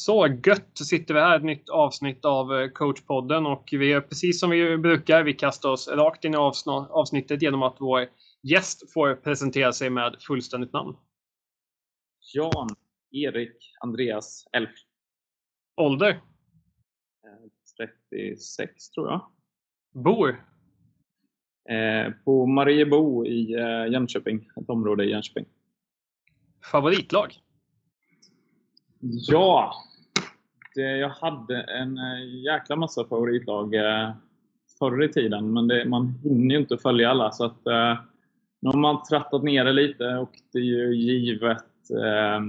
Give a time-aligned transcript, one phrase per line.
[0.00, 4.40] Så gött sitter vi här, ett nytt avsnitt av eh, coachpodden och vi är precis
[4.40, 8.08] som vi brukar, vi kastar oss rakt in i avsnittet genom att vår
[8.42, 10.96] gäst får presentera sig med fullständigt namn.
[12.34, 12.68] Jan
[13.10, 14.70] Erik Andreas Elf.
[15.76, 16.20] Ålder?
[18.10, 19.26] 36 tror jag.
[19.92, 20.44] Bor?
[21.70, 25.46] Eh, på Mariebo i eh, Jönköping, ett område i Jönköping.
[26.72, 27.34] Favoritlag?
[29.00, 29.74] Ja,
[30.76, 34.10] Eh, jag hade en eh, jäkla massa favoritlag eh,
[34.78, 37.32] förr i tiden, men det, man hinner ju inte följa alla.
[37.32, 37.98] Så att, eh,
[38.60, 42.40] nu har man trattat ner det lite och det är ju givet eh,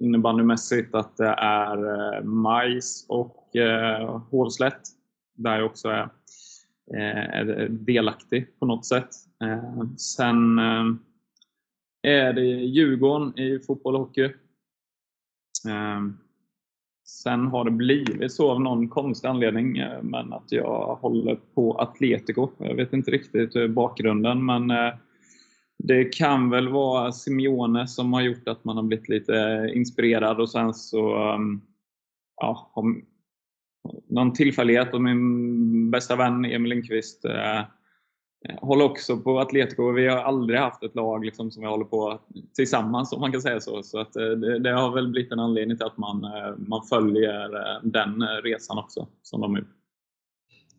[0.00, 4.82] innebandymässigt att det är eh, Majs och eh, Hovslätt,
[5.36, 6.08] där jag också är,
[6.94, 9.10] eh, är delaktig på något sätt.
[9.44, 10.84] Eh, sen eh,
[12.02, 14.32] är det Djurgården i fotboll och hockey.
[17.12, 21.78] Sen har det blivit så av någon konstig anledning, eh, men att jag håller på
[21.78, 22.48] Atletico.
[22.58, 24.94] Jag vet inte riktigt eh, bakgrunden, men eh,
[25.78, 30.50] det kan väl vara Simeone som har gjort att man har blivit lite inspirerad och
[30.50, 31.60] sen så ehm,
[32.40, 32.72] ja,
[34.08, 37.24] någon tillfällighet och min bästa vän Emil Lindqvist
[38.48, 39.92] Eh, håller också på Atletico.
[39.92, 42.20] Vi har aldrig haft ett lag liksom, som vi håller på
[42.54, 43.82] tillsammans om man kan säga så.
[43.82, 46.82] Så att, eh, det, det, har väl blivit en anledning till att man, eh, man
[46.82, 49.68] följer den resan också som de har gjort.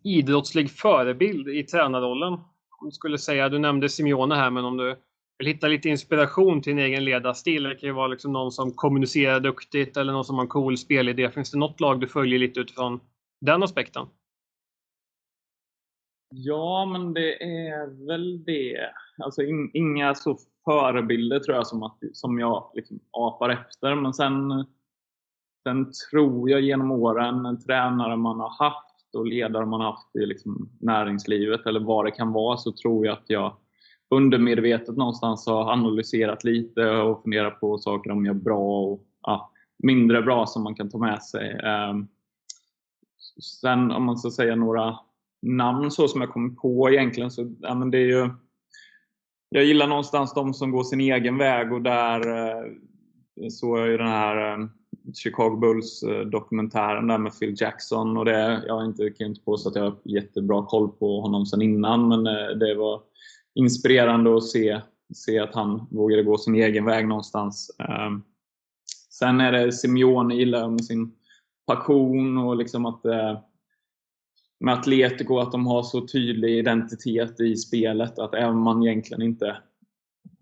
[0.03, 2.39] Idrottslig förebild i tränarrollen?
[2.83, 4.95] om du skulle säga, du nämnde Simeone här, men om du
[5.37, 7.63] vill hitta lite inspiration till din egen ledarstil.
[7.63, 10.77] Det kan ju vara liksom någon som kommunicerar duktigt eller någon som har en cool
[10.77, 11.29] spelidé.
[11.29, 12.99] Finns det något lag du följer lite utifrån
[13.41, 14.07] den aspekten?
[16.35, 18.89] Ja, men det är väl det.
[19.17, 23.95] Alltså in, inga så förebilder tror jag som, att, som jag liksom apar efter.
[23.95, 24.65] Men sen,
[25.63, 30.69] sen tror jag genom åren, tränare man har haft och ledare man haft i liksom
[30.79, 33.57] näringslivet eller vad det kan vara så tror jag att jag
[34.09, 40.21] undermedvetet någonstans har analyserat lite och funderat på saker de gör bra och ja, mindre
[40.21, 41.59] bra som man kan ta med sig.
[41.63, 42.07] Ehm,
[43.59, 44.97] sen om man ska säga några
[45.43, 48.29] namn så som jag kommer på egentligen så ja, men det är ju
[49.49, 52.63] jag gillar någonstans de som går sin egen väg och där eh,
[53.49, 54.67] såg jag ju den här eh,
[55.13, 58.17] Chicago Bulls-dokumentären eh, där med Phil Jackson.
[58.17, 61.45] Och det, jag har inte, kan inte påstå att jag har jättebra koll på honom
[61.45, 63.01] sen innan, men eh, det var
[63.55, 64.81] inspirerande att se,
[65.13, 67.75] se att han vågade gå sin egen väg någonstans.
[67.79, 68.23] Ehm,
[69.09, 71.11] sen är det Simeone gillar jag med sin
[71.67, 73.39] passion och liksom att eh,
[74.63, 79.21] med Atletico att de har så tydlig identitet i spelet att även om man egentligen
[79.21, 79.57] inte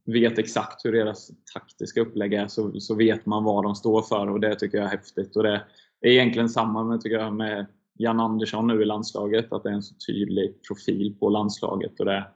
[0.06, 4.30] vet exakt hur deras taktiska upplägg är så, så vet man vad de står för
[4.30, 5.36] och det tycker jag är häftigt.
[5.36, 5.64] Och det
[6.02, 9.74] är egentligen samma med, tycker jag, med Jan Andersson nu i landslaget, att det är
[9.74, 12.00] en så tydlig profil på landslaget.
[12.00, 12.28] Och det,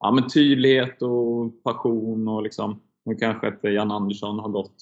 [0.00, 4.76] ja, men tydlighet och passion och liksom, nu kanske inte Jan Andersson har gått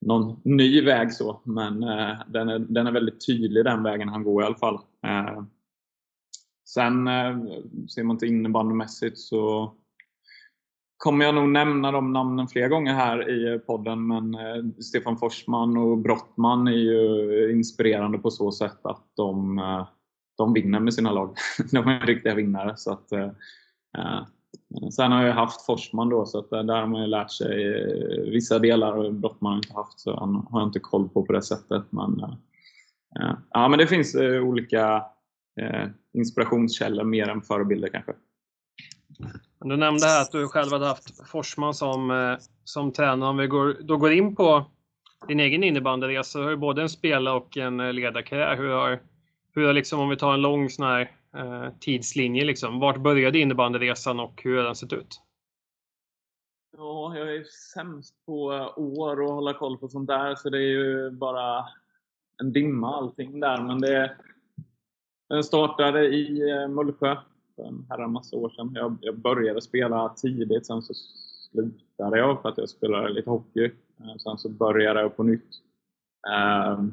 [0.00, 4.24] någon ny väg så, men eh, den, är, den är väldigt tydlig den vägen han
[4.24, 4.78] går i alla fall.
[5.06, 5.42] Eh,
[6.74, 7.38] sen eh,
[7.94, 9.72] ser man till innebandymässigt så
[10.96, 15.76] kommer jag nog nämna de namnen fler gånger här i podden, men eh, Stefan Forsman
[15.76, 19.86] och Brottman är ju inspirerande på så sätt att de, eh,
[20.36, 21.36] de vinner med sina lag.
[21.72, 22.76] de är riktiga vinnare.
[22.76, 23.08] Så att,
[24.92, 27.74] sen har jag haft Forsman då, så att där har man ju lärt sig
[28.30, 31.32] vissa delar och Brottman har inte haft, så han har jag inte koll på på
[31.32, 31.84] det sättet.
[31.90, 32.22] Men,
[33.50, 35.04] ja, men det finns olika
[36.14, 38.12] inspirationskällor mer än förebilder kanske.
[39.60, 43.30] Du nämnde här att du själv hade haft Forsman som, eh, som tränare.
[43.30, 44.64] Om vi går, då går in på
[45.28, 48.56] din egen innebandyresa, du har ju både en spelare och en eh, ledarkarriär.
[48.56, 49.00] Hur har,
[49.54, 53.38] hur har liksom, om vi tar en lång sån här, eh, tidslinje, liksom, vart började
[53.38, 55.20] innebandyresan och hur har den sett ut?
[56.76, 57.44] Ja, jag är
[57.74, 58.44] sämst på
[58.76, 61.64] år och hålla koll på sånt där, så det är ju bara
[62.40, 63.62] en dimma allting där.
[63.62, 64.16] Men det,
[65.30, 67.16] den startade i eh, Mullsjö
[67.56, 68.70] för en herra massa år sedan.
[68.74, 70.94] Jag, jag började spela tidigt, sen så
[71.50, 73.64] slutade jag för att jag spelade lite hockey.
[74.00, 75.48] Eh, sen så började jag på nytt.
[76.32, 76.92] Ehm,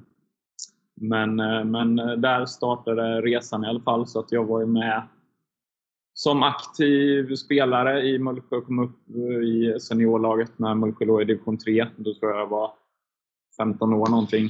[0.96, 5.08] men, eh, men där startade resan i alla fall, så att jag var ju med
[6.14, 9.10] som aktiv spelare i Mullsjö och kom upp
[9.44, 11.88] i seniorlaget när Mullsjö låg i division 3.
[11.96, 12.72] Då tror jag jag var
[13.58, 14.50] 15 år någonting.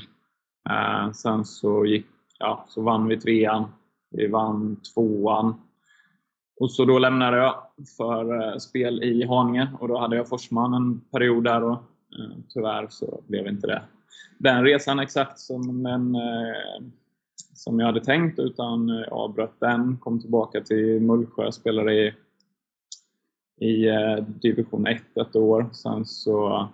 [0.70, 2.06] Ehm, sen så, gick,
[2.40, 3.66] ja, så vann vi trean.
[4.10, 5.56] Vi vann tvåan.
[6.60, 7.56] Och så då lämnade jag
[7.98, 12.38] för eh, spel i Haninge och då hade jag Forsman en period där och eh,
[12.50, 13.82] Tyvärr så blev inte det
[14.38, 16.82] den resan exakt som, den, eh,
[17.54, 22.14] som jag hade tänkt utan jag avbröt den, kom tillbaka till Mullsjö, spelade i,
[23.66, 23.88] i
[24.42, 25.70] division 1 ett år.
[25.74, 26.68] Sen, så,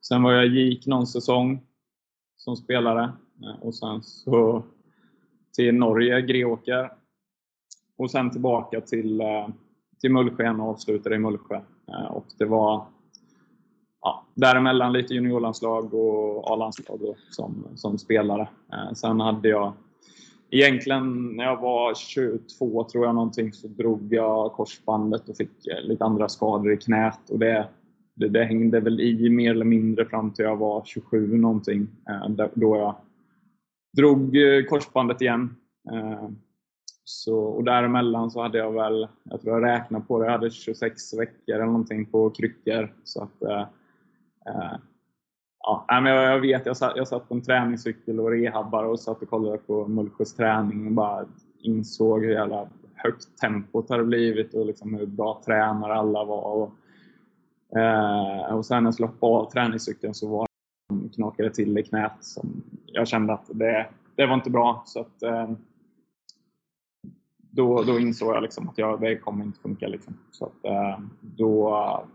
[0.00, 1.60] sen var jag gick någon säsong
[2.36, 3.12] som spelare
[3.60, 4.62] och sen så
[5.58, 6.90] till Norge, Greåker.
[7.96, 9.48] Och sen tillbaka till, eh,
[10.00, 11.60] till Mullsjö och avslutade i Mullsjö.
[11.88, 12.86] Eh, och det var
[14.00, 17.00] ja, däremellan lite juniorlandslag och A-landslag
[17.30, 18.48] som, som spelare.
[18.72, 19.72] Eh, sen hade jag
[20.50, 25.50] Egentligen när jag var 22 tror jag någonting så drog jag korsbandet och fick
[25.82, 27.30] lite andra skador i knät.
[27.30, 27.68] Och det,
[28.14, 31.88] det, det hängde väl i mer eller mindre fram till jag var 27 någonting.
[32.54, 32.94] Då jag
[33.96, 35.56] drog eh, korsbandet igen.
[35.92, 36.28] Eh,
[37.04, 40.50] så, och däremellan så hade jag väl, jag tror jag räknade på det, jag hade
[40.50, 42.94] 26 veckor eller någonting på kryckor.
[43.04, 43.60] Så att, eh,
[44.46, 44.76] eh
[45.58, 49.00] ja, men jag, jag vet, jag satt, jag satt på en träningscykel och rehabbade och
[49.00, 51.26] satt och kollade på Mullsjös träning och bara
[51.58, 56.44] insåg hur jävla högt tempot hade blivit och liksom hur bra tränare alla var.
[56.44, 56.72] Och,
[57.78, 60.47] eh, och sen när jag skulle hoppa av träningscykeln så var
[61.14, 62.12] knakade till i knät.
[62.20, 64.82] Som jag kände att det, det var inte bra.
[64.86, 65.50] Så att, eh,
[67.38, 69.88] då, då insåg jag liksom att jag, det kommer inte funka.
[69.88, 70.18] Liksom.
[70.30, 72.06] Så att, eh, då,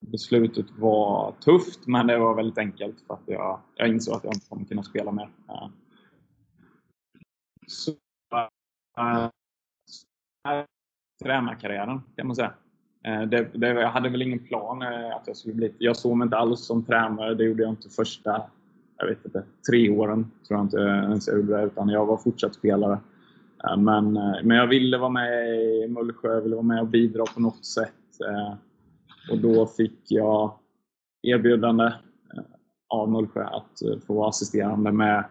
[0.00, 4.34] beslutet var tufft, men det var väldigt enkelt för att jag, jag insåg att jag
[4.34, 5.30] inte kommer kunna spela mer.
[5.48, 5.68] Eh,
[7.66, 7.92] så,
[8.98, 9.28] äh,
[11.22, 12.54] tränarkarriären kan man säga.
[13.04, 15.74] Eh, det, det, jag hade väl ingen plan eh, att jag skulle bli...
[15.78, 17.34] Jag såg mig inte alls som tränare.
[17.34, 18.42] Det gjorde jag inte första
[18.96, 20.30] jag vet inte, tre åren.
[20.48, 22.98] tror jag inte ens jag gjorde det, utan jag var fortsatt spelare.
[23.64, 24.12] Eh, men,
[24.44, 27.66] men jag ville vara med i Mullsjö, jag ville vara med och bidra på något
[27.66, 27.90] sätt.
[29.30, 30.58] Och då fick jag
[31.22, 31.92] erbjudande
[32.88, 35.24] av Mullsjö att få vara assisterande med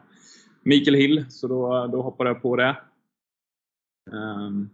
[0.63, 2.77] Mikael Hill, så då, då hoppade jag på det.
[4.11, 4.69] Ehm,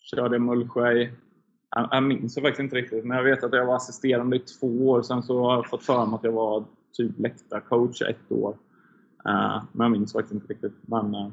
[0.00, 1.10] körde Mullsjö i
[1.70, 5.02] jag minns faktiskt inte riktigt, men jag vet att jag var assisterande i två år.
[5.02, 8.56] Sen så har jag fått för mig att jag var typ läktarcoach ett år.
[9.28, 10.76] Uh, men jag minns faktiskt inte riktigt.
[10.80, 11.28] Men, uh,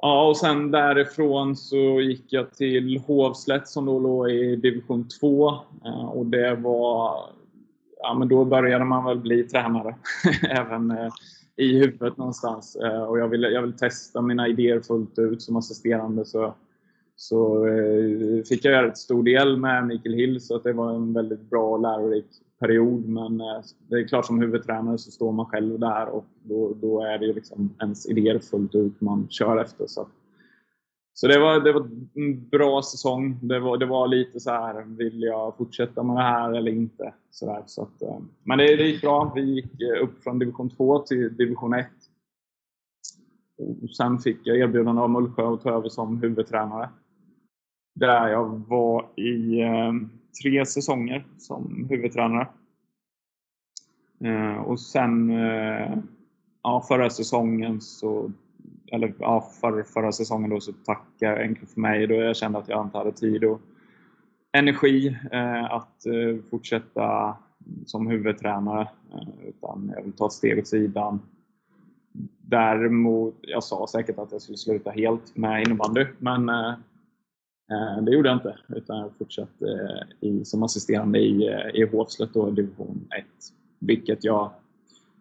[0.00, 5.48] ja, och sen därifrån så gick jag till Hovslätt som då låg i division 2.
[5.48, 7.20] Uh, eh, och det var...
[7.96, 9.96] Ja, men då började man väl bli tränare.
[10.42, 10.92] Även
[11.56, 12.76] i huvudet någonstans.
[13.08, 16.24] och jag ville, jag ville testa mina idéer fullt ut som assisterande.
[16.24, 16.54] Så
[17.16, 20.94] så eh, fick jag göra ett stor del med Mikael Hill så att det var
[20.94, 22.26] en väldigt bra och lärorik
[22.60, 23.08] period.
[23.08, 27.02] Men eh, det är klart som huvudtränare så står man själv där och då, då
[27.02, 29.86] är det liksom ens idéer fullt ut man kör efter.
[29.86, 30.08] Så,
[31.14, 33.38] så det, var, det var en bra säsong.
[33.42, 37.14] Det var, det var lite så här, vill jag fortsätta med det här eller inte?
[37.30, 39.32] Så där, så att, eh, men det, det gick bra.
[39.34, 41.86] Vi gick eh, upp från division 2 till division 1.
[43.82, 46.88] Och sen fick jag erbjudande av Mullsjö att ta över som huvudtränare.
[47.94, 50.10] Där jag var i ehm,
[50.42, 52.48] tre säsonger som huvudtränare.
[54.24, 55.96] Eh, och sen eh,
[56.62, 58.32] ja, förra säsongen så
[58.92, 62.58] eller ja, för, förra säsongen då så tackade jag enkelt för mig då jag kände
[62.58, 63.60] att jag inte hade tid och
[64.52, 67.36] energi eh, att eh, fortsätta
[67.86, 68.88] som huvudtränare.
[69.12, 71.20] Eh, utan jag vill ta ett steg åt sidan.
[72.46, 76.74] Däremot, jag sa säkert att jag skulle sluta helt med innebandy, men Eh,
[78.02, 82.34] det gjorde jag inte, utan jag fortsatte eh, i, som assisterande i, eh, i Hovslätt
[82.34, 83.24] då, division 1.
[83.78, 84.50] Vilket jag,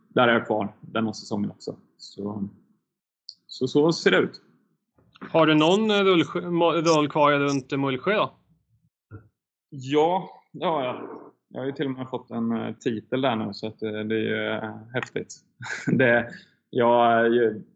[0.07, 1.75] där är jag kvar denna säsongen också.
[1.97, 2.49] Så,
[3.47, 4.41] så, så ser det ut.
[5.31, 5.91] Har du någon
[6.85, 8.31] roll kvar runt Mullsjö då?
[9.69, 11.09] Ja, det har jag.
[11.49, 14.71] Jag har ju till och med fått en titel där nu så det är ju
[14.93, 15.35] häftigt.
[15.87, 16.29] Det,
[16.73, 17.33] jag,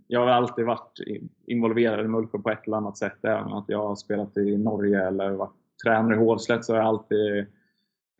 [0.07, 0.99] jag har alltid varit
[1.47, 3.25] involverad i Mullsjö på ett eller annat sätt.
[3.25, 6.87] Även att jag har spelat i Norge eller varit tränare i Hovslätt så har jag
[6.87, 7.45] alltid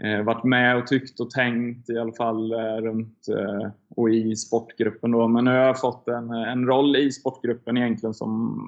[0.04, 4.36] eh, varit med och tyckt och tänkt i alla fall eh, runt eh, och i
[4.36, 5.12] sportgruppen.
[5.12, 5.28] Då.
[5.28, 8.60] Men nu har jag fått en, en roll i sportgruppen egentligen som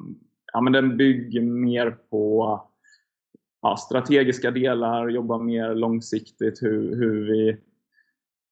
[0.53, 2.61] ja, men den bygger mer på
[3.61, 7.57] ja, strategiska delar, jobbar mer långsiktigt hur, hur, vi,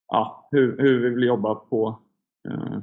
[0.08, 2.00] ja, hur, hur vi vill jobba på
[2.50, 2.80] eh,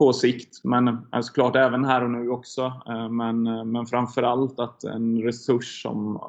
[0.00, 0.64] på sikt.
[0.64, 2.72] Men eh, såklart även här och nu också.
[2.88, 6.20] Eh, men, eh, men framförallt att en resurs som,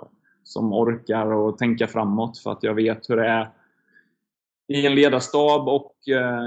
[0.44, 2.38] som orkar och tänka framåt.
[2.38, 3.50] För att jag vet hur det är
[4.68, 5.96] i en ledarstab och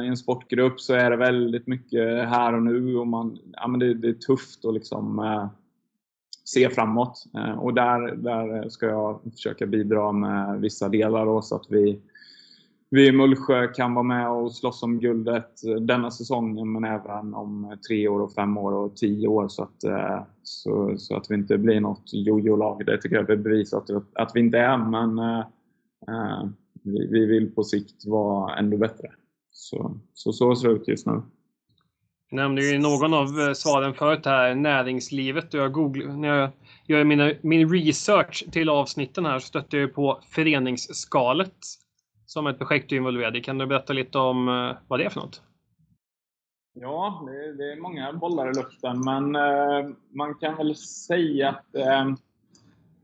[0.05, 2.97] i en sportgrupp så är det väldigt mycket här och nu.
[2.97, 5.49] och man, ja, men det, det är tufft att liksom,
[6.45, 7.25] se framåt.
[7.59, 12.01] Och där, där ska jag försöka bidra med vissa delar då, så att vi
[12.95, 17.35] vi i Mullsjö kan vara med och slåss om guldet eh, denna säsongen men även
[17.35, 21.17] om eh, tre år, och fem år och tio år så att, eh, så, så
[21.17, 22.87] att vi inte blir något jojo-lag.
[22.87, 26.49] Det tycker jag är bevisat att, att vi inte är men äh,
[26.83, 29.09] vi, vi, vill på sikt vara ännu bättre.
[29.51, 31.23] Så, så, så ser det ut just nu.
[32.31, 35.55] Jag nämnde ju i någon av svaren förut här näringslivet.
[35.55, 36.51] Jag googlar, när jag
[36.87, 41.57] gör mina, min research till avsnitten här så stötte jag på Föreningsskalet
[42.35, 43.41] som ett projekt du är involverad i.
[43.41, 45.43] Kan du berätta lite om eh, vad det är för något?
[46.75, 51.75] Ja, det, det är många bollar i luften, men eh, man kan väl säga att
[51.75, 52.15] eh,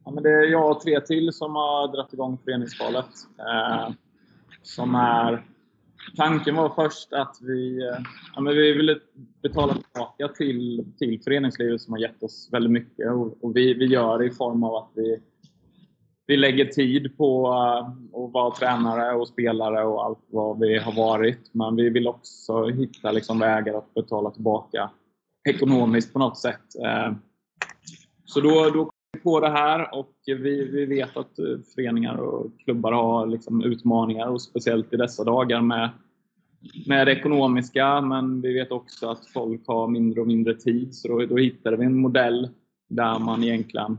[0.04, 3.10] ja, men det är jag och tre till som har dragit igång föreningsvalet.
[3.38, 3.90] Eh,
[4.62, 5.44] som är
[6.16, 7.98] Tanken var först att vi, eh,
[8.34, 8.98] ja, men vi ville
[9.42, 13.12] betala tillbaka till, till föreningslivet som har gett oss väldigt mycket.
[13.12, 15.20] Och, och vi, vi gör det i form av att vi,
[16.30, 20.92] vi lägger tid på eh, att vara tränare och spelare och allt vad vi har
[20.92, 21.50] varit.
[21.52, 24.90] Men vi vill också hitta liksom, vägar att betala tillbaka
[25.48, 26.60] ekonomiskt på något sätt.
[26.84, 27.12] Eh,
[28.24, 31.44] så då, då kom vi på det här och vi, vi vet att eh,
[31.74, 35.90] föreningar och klubbar har liksom utmaningar och speciellt i dessa dagar med
[36.86, 40.94] med det ekonomiska, men vi vet också att folk har mindre och mindre tid.
[40.94, 42.48] Så då, då hittade vi en modell
[42.88, 43.98] där man egentligen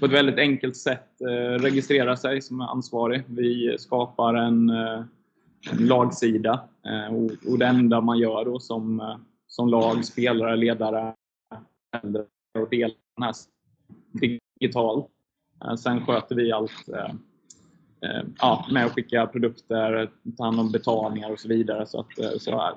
[0.00, 3.22] på ett väldigt enkelt sätt eh, registrera sig som ansvarig.
[3.26, 5.02] Vi skapar en, eh,
[5.70, 9.16] en lagsida eh, och, och det enda man gör då som,
[9.46, 11.14] som lag, spelare, ledare,
[12.02, 12.24] äldre
[12.58, 13.34] och delar den här
[14.60, 15.06] digitalt.
[15.78, 16.88] Sen sköter vi allt
[18.38, 21.86] ja, med att skicka produkter, ta hand om betalningar och så vidare.
[21.86, 22.76] Så, att, så,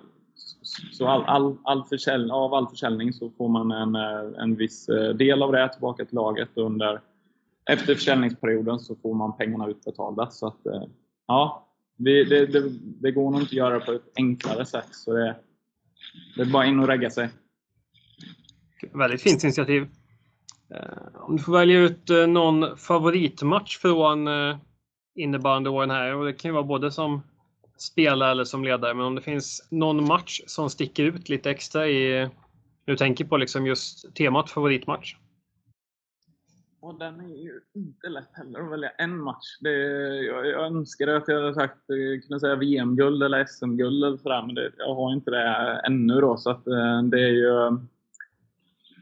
[0.92, 4.90] så all, all, all försäljning, av all försäljning så får man en, eh, en viss
[4.90, 6.50] eh, del av det tillbaka till laget.
[6.54, 7.02] Under,
[7.70, 10.30] efter försäljningsperioden så får man pengarna utbetalda.
[10.30, 10.84] Så att, eh,
[11.28, 11.68] ja,
[11.98, 12.70] det, det, det,
[13.02, 14.88] det går nog inte att göra på ett enklare sätt.
[14.92, 15.36] Så det,
[16.36, 17.30] det är bara in och regga sig.
[18.94, 19.88] Väldigt fint initiativ.
[21.14, 24.28] Om du får välja ut någon favoritmatch från
[25.16, 27.22] innebandyåren här och det kan ju vara både som
[27.82, 28.94] spelare eller som ledare.
[28.94, 32.30] Men om det finns någon match som sticker ut lite extra i,
[32.86, 35.16] du tänker på liksom just temat favoritmatch?
[36.82, 39.46] Och den är ju inte lätt heller att välja en match.
[39.60, 39.72] Det,
[40.24, 44.44] jag, jag önskar att jag hade sagt, eh, kunde säga VM-guld eller SM-guld eller sådär,
[44.46, 46.38] men det, jag har inte det ännu då.
[46.38, 47.72] Så att eh, det är ju...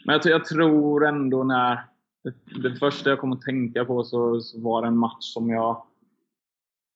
[0.06, 1.84] Men jag, jag tror ändå när
[2.24, 2.34] det,
[2.70, 5.84] det första jag kom att tänka på så, så var det en match som jag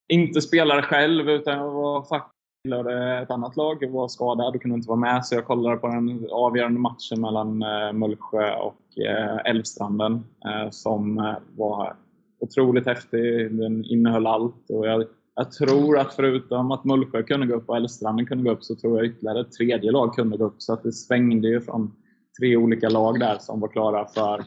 [0.07, 2.33] inte spelade själv utan jag var faktiskt
[3.24, 3.77] ett annat lag.
[3.81, 7.22] Jag var skadad och kunde inte vara med så jag kollade på den avgörande matchen
[7.22, 10.13] mellan eh, Mullsjö och eh, Älvstranden
[10.45, 11.95] eh, som var
[12.39, 13.55] otroligt häftig.
[13.55, 14.69] Den innehöll allt.
[14.69, 15.05] Och jag,
[15.36, 18.75] jag tror att förutom att Mullsjö kunde gå upp och Älvstranden kunde gå upp så
[18.75, 20.62] tror jag ytterligare ett tredje lag kunde gå upp.
[20.62, 21.95] Så att det svängde ju från
[22.39, 24.43] tre olika lag där som var klara för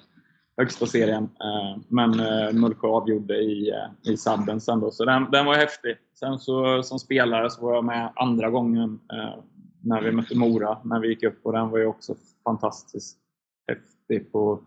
[0.56, 1.24] högsta serien.
[1.24, 5.54] Eh, men eh, Mullsjö avgjorde i, eh, i sadden sen då, så den, den var
[5.54, 5.96] häftig.
[6.14, 9.00] Sen så som spelare så var jag med andra gången
[9.86, 13.18] när vi mötte Mora, när vi gick upp och den var ju också fantastiskt
[13.68, 14.60] häftig på,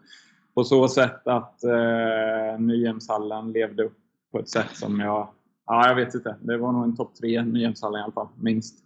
[0.54, 3.98] på så sätt att eh, Nyhemshallen levde upp
[4.32, 5.28] på ett sätt som jag,
[5.66, 8.80] ja jag vet inte, det var nog en topp tre Nyhemshallen i alla fall, minst.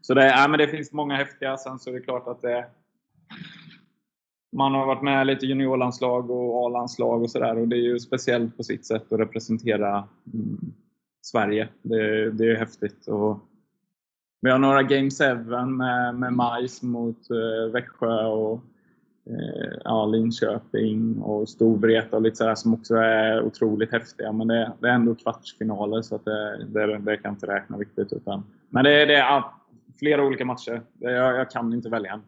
[0.00, 2.66] Så det, ja, men det finns många häftiga, sen så är det klart att det
[4.52, 8.56] man har varit med lite juniorlandslag och A-landslag och sådär och det är ju speciellt
[8.56, 10.72] på sitt sätt att representera mm,
[11.22, 11.68] Sverige.
[11.82, 13.06] Det, det är häftigt.
[13.06, 13.38] Och
[14.40, 15.34] vi har några Game 7
[15.66, 18.64] med, med Majs mot eh, Växjö och
[19.26, 24.32] eh, ja, Linköping och Storvreta och lite sådär som också är otroligt häftiga.
[24.32, 28.12] Men det, det är ändå kvartsfinaler så att det, det, det kan inte räkna riktigt.
[28.12, 29.44] Utan, men det, det är
[29.98, 30.82] flera olika matcher.
[30.98, 32.22] Jag, jag kan inte välja en.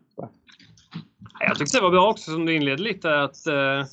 [1.41, 3.85] Jag tyckte det var bra också som du inledde lite att eh,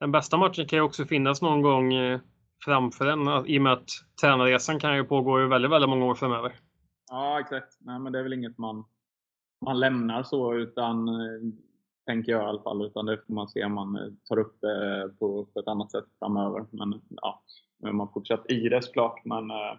[0.00, 2.20] den bästa matchen kan ju också finnas någon gång eh,
[2.64, 3.88] framför en i och med att
[4.20, 6.52] tränarresan kan ju pågå i väldigt, väldigt många år framöver.
[7.10, 7.76] Ja, exakt.
[7.80, 8.84] Nej, men det är väl inget man,
[9.64, 11.40] man lämnar så utan eh,
[12.06, 12.86] tänker jag i alla fall.
[12.86, 15.90] Utan det får man se om man eh, tar upp det på, på ett annat
[15.90, 16.66] sätt framöver.
[16.70, 17.42] Men ja,
[17.92, 19.24] man fortsatt i det såklart.
[19.24, 19.76] Men eh,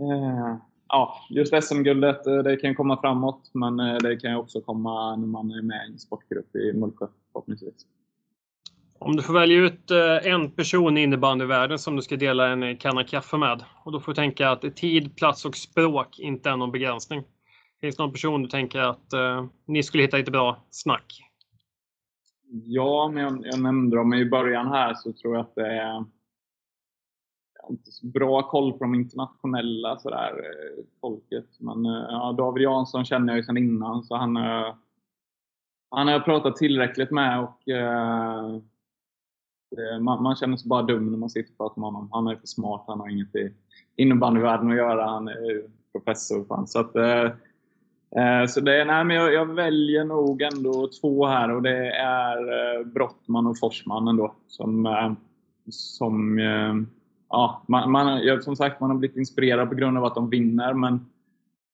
[0.00, 0.56] eh
[0.88, 5.26] ja, just SM-guldet, eh, det kan komma framåt, men eh, det kan också komma när
[5.26, 7.86] man är med i en sportgrupp i Mullsjö förhoppningsvis.
[9.00, 12.76] Om du får välja ut eh, en person i innebandyvärlden som du ska dela en
[12.76, 16.56] kanna kaffe med och då får du tänka att tid, plats och språk inte är
[16.56, 17.22] någon begränsning.
[17.80, 21.20] Finns det någon person du tänker att uh, ni skulle hitta lite bra snack?
[22.64, 26.04] Ja, men jag, jag nämnde dem i början här så tror jag att det är
[27.70, 31.46] inte så bra koll på de internationella sådär, eh, folket.
[31.58, 34.74] Men eh, ja, David Jansson känner jag ju sedan innan så han, eh,
[35.90, 38.60] han har jag pratat tillräckligt med och eh,
[40.00, 42.08] man, man, känner sig bara dum när man sitter och pratar med honom.
[42.12, 43.54] Han är för smart, han har inget i
[43.96, 45.06] innebandyvärlden att göra.
[45.06, 46.44] Han är professor.
[46.44, 46.66] Fan.
[46.66, 51.62] Så att, eh, så det, nej, men jag, jag, väljer nog ändå två här och
[51.62, 54.34] det är Brottman och Forsman ändå.
[54.46, 54.88] Som,
[55.70, 56.38] som
[57.28, 60.74] ja, man, man, som sagt, man har blivit inspirerad på grund av att de vinner,
[60.74, 61.06] men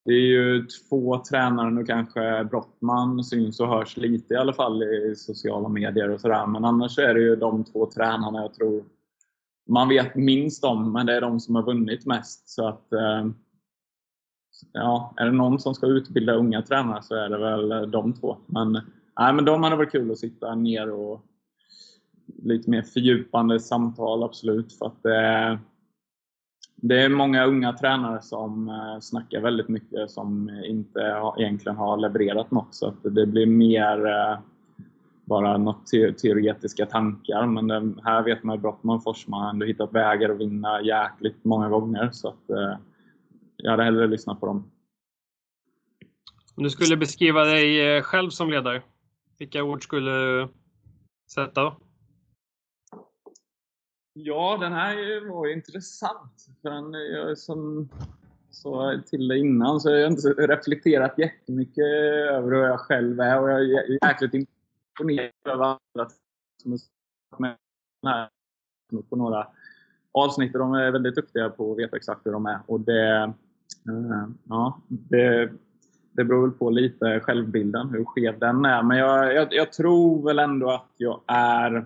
[0.05, 2.45] det är ju två tränare nu kanske.
[2.45, 6.47] Brottman syns och hörs lite i alla fall i sociala medier och sådär.
[6.47, 8.85] Men annars är det ju de två tränarna jag tror
[9.67, 12.49] man vet minst om, men det är de som har vunnit mest.
[12.49, 13.27] Så att, eh,
[14.73, 18.37] ja, är det någon som ska utbilda unga tränare så är det väl de två.
[18.47, 18.73] Men,
[19.19, 21.25] nej, men de hade varit kul att sitta ner och
[22.43, 24.73] lite mer fördjupande samtal, absolut.
[24.73, 25.59] För att det,
[26.77, 31.01] det är många unga tränare som eh, snackar väldigt mycket som inte
[31.39, 32.75] egentligen har levererat något.
[32.75, 34.39] Så att det blir mer eh,
[35.25, 35.87] bara något
[36.23, 37.47] teoretiska tankar.
[37.47, 41.45] Men det, här vet man ju Brottman Forsman har ändå hittat vägar att vinna jäkligt
[41.45, 42.11] många gånger.
[42.13, 42.79] Så att, eh,
[43.57, 44.71] jag hade hellre lyssnat på dem.
[46.57, 48.83] Om du skulle beskriva dig själv som ledare,
[49.39, 50.49] vilka ord skulle du
[51.35, 51.73] sätta?
[54.17, 56.49] Ja, den här var intressant.
[56.63, 57.89] För den, jag, som
[58.51, 61.85] sa till dig innan så har jag inte reflekterat jättemycket
[62.31, 66.11] över hur jag själv är och jag är jäkligt imponerad över andra
[66.63, 66.79] som är
[67.39, 67.57] med
[68.07, 68.29] här
[69.11, 69.47] på några
[70.13, 70.53] avsnitt.
[70.53, 72.59] De är väldigt duktiga på att veta exakt hur de är.
[72.67, 73.17] Och det,
[73.89, 75.53] eh, ja, det,
[76.13, 78.83] det beror väl på lite självbilden, hur skev den är.
[78.83, 81.77] Men jag, jag, jag tror väl ändå att jag är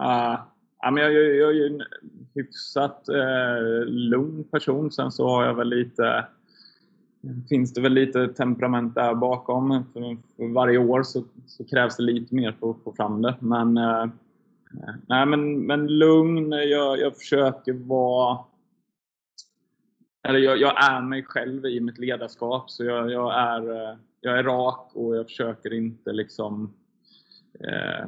[0.00, 0.40] uh,
[0.86, 1.82] Ja, men jag, jag, jag är ju en
[2.34, 4.92] hyfsat eh, lugn person.
[4.92, 6.24] Sen så har jag väl lite
[7.48, 9.84] finns det väl lite temperament där bakom.
[9.92, 13.36] För, för varje år så, så, krävs det lite mer för att få fram det.
[13.40, 14.06] Men, eh,
[15.06, 16.52] nej, men, men lugn.
[16.52, 18.38] Jag, jag försöker vara...
[20.28, 22.70] Eller jag, jag, är mig själv i mitt ledarskap.
[22.70, 26.74] Så jag, jag, är, eh, jag är rak och jag försöker inte liksom
[27.60, 28.06] eh,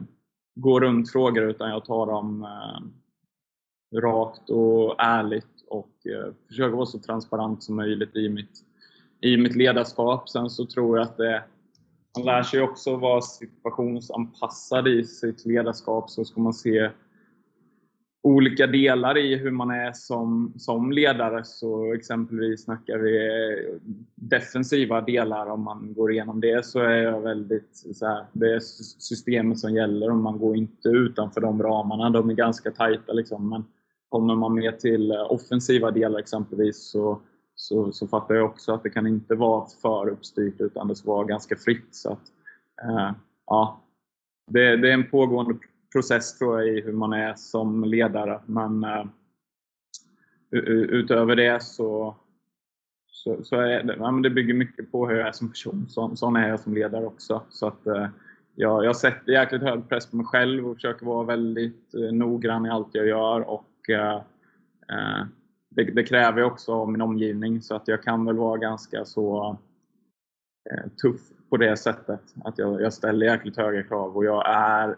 [0.60, 6.86] gå runt frågor utan jag tar dem eh, rakt och ärligt och eh, försöker vara
[6.86, 8.64] så transparent som möjligt i mitt,
[9.20, 10.28] i mitt ledarskap.
[10.28, 11.42] Sen så tror jag att det,
[12.16, 16.10] man lär sig också vara situationsanpassad i sitt ledarskap.
[16.10, 16.90] Så ska man se
[18.22, 21.44] olika delar i hur man är som, som ledare.
[21.44, 23.74] Så exempelvis snackar vi eh,
[24.14, 25.46] defensiva delar.
[25.46, 28.60] Om man går igenom det så är jag väldigt så här, det är
[28.98, 32.10] systemet som gäller och man går inte utanför de ramarna.
[32.10, 33.48] De är ganska tajta liksom.
[33.48, 33.64] Men
[34.08, 37.20] kommer man mer till eh, offensiva delar exempelvis så,
[37.54, 41.10] så, så fattar jag också att det kan inte vara för uppstyrt utan det ska
[41.10, 41.88] vara ganska fritt.
[41.94, 42.22] Så att,
[42.82, 43.10] eh,
[43.46, 43.80] ja,
[44.50, 45.54] det, det är en pågående
[45.92, 48.40] process tror jag i hur man är som ledare.
[48.46, 49.04] Men uh,
[50.50, 52.16] utöver det så,
[53.06, 55.86] så, så är det, ja, men det bygger mycket på hur jag är som person.
[55.88, 57.42] Så, sån är jag som ledare också.
[57.50, 58.06] Så att, uh,
[58.54, 62.66] jag, jag sätter jäkligt hög press på mig själv och försöker vara väldigt uh, noggrann
[62.66, 63.40] i allt jag gör.
[63.40, 63.64] Och,
[65.70, 69.58] det, det, kräver också av min omgivning så att jag kan väl vara ganska så
[71.02, 71.20] tuff
[71.50, 72.20] på det sättet.
[72.44, 74.96] Att jag, jag ställer jäkligt höga krav och jag är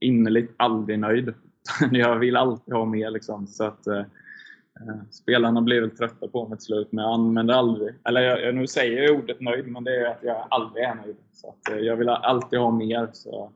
[0.00, 1.34] innerligt aldrig nöjd.
[1.92, 3.10] jag vill alltid ha mer.
[3.10, 3.46] Liksom.
[3.46, 7.54] Så att, eh, eh, spelarna blir väl trötta på mig till slut, men jag använder
[7.54, 7.94] aldrig...
[8.04, 11.16] Eller jag, nu säger jag ordet nöjd, men det är att jag aldrig är nöjd.
[11.32, 13.08] Så att, eh, jag vill alltid ha mer.
[13.12, 13.52] Så,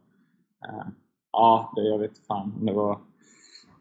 [0.68, 0.86] eh,
[1.32, 2.98] ja, det, jag vet fan det var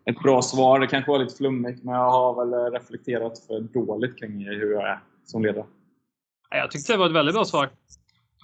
[0.06, 0.80] ett bra svar.
[0.80, 4.88] Det kanske var lite flummigt, men jag har väl reflekterat för dåligt kring hur jag
[4.90, 5.66] är som ledare.
[6.50, 7.70] Jag tyckte det var ett väldigt bra svar.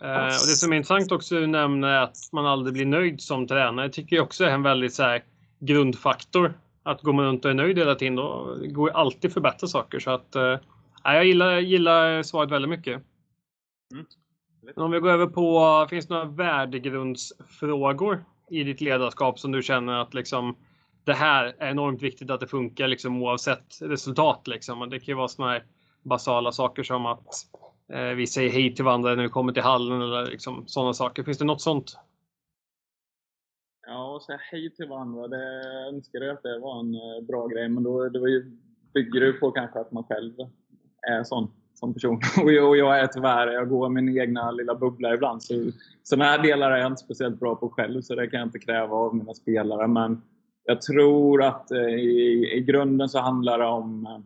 [0.01, 3.21] Eh, och det som är intressant också att nämna är att man aldrig blir nöjd
[3.21, 3.88] som tränare.
[3.88, 5.23] Det tycker jag också är en väldigt så här,
[5.59, 6.53] grundfaktor.
[6.83, 9.67] Att går man runt och är nöjd hela tiden då går det alltid att förbättra
[9.67, 9.99] saker.
[9.99, 10.57] Så att, eh,
[11.03, 13.01] jag gillar, gillar svaret väldigt mycket.
[13.93, 14.05] Mm.
[14.75, 19.93] Om vi går över på, finns det några värdegrundsfrågor i ditt ledarskap som du känner
[19.93, 20.55] att liksom,
[21.03, 24.47] det här är enormt viktigt att det funkar liksom, oavsett resultat.
[24.47, 24.89] Liksom.
[24.89, 25.63] Det kan ju vara sådana här
[26.03, 27.45] basala saker som att
[27.93, 31.23] Eh, vi säger hej till varandra när vi kommer till hallen eller liksom, sådana saker.
[31.23, 31.97] Finns det något sånt?
[33.88, 37.47] Ja, att säga hej till varandra, det önskar jag att det var en eh, bra
[37.47, 37.69] grej.
[37.69, 38.58] Men då det var ju,
[38.93, 40.34] bygger det på kanske att man själv
[41.02, 42.21] är sån som person.
[42.43, 45.43] Och jag, och jag är tyvärr, jag går min egna lilla bubbla ibland.
[45.43, 45.71] Så,
[46.04, 48.60] sådana här delar är jag inte speciellt bra på själv, så det kan jag inte
[48.60, 49.88] kräva av mina spelare.
[49.88, 50.21] Men
[50.63, 54.23] jag tror att eh, i, i grunden så handlar det om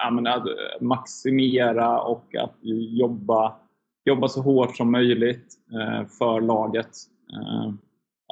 [0.00, 2.54] ja, att eh, maximera och att
[2.90, 3.54] jobba,
[4.04, 6.90] jobba så hårt som möjligt eh, för laget.
[7.32, 7.72] Eh,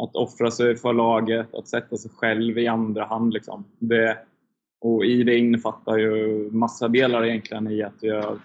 [0.02, 3.33] att offra sig för laget, att sätta sig själv i andra hand.
[3.33, 3.64] Liksom.
[3.78, 4.18] Det,
[4.81, 8.38] och i det innefattar ju massa delar egentligen i att, jag,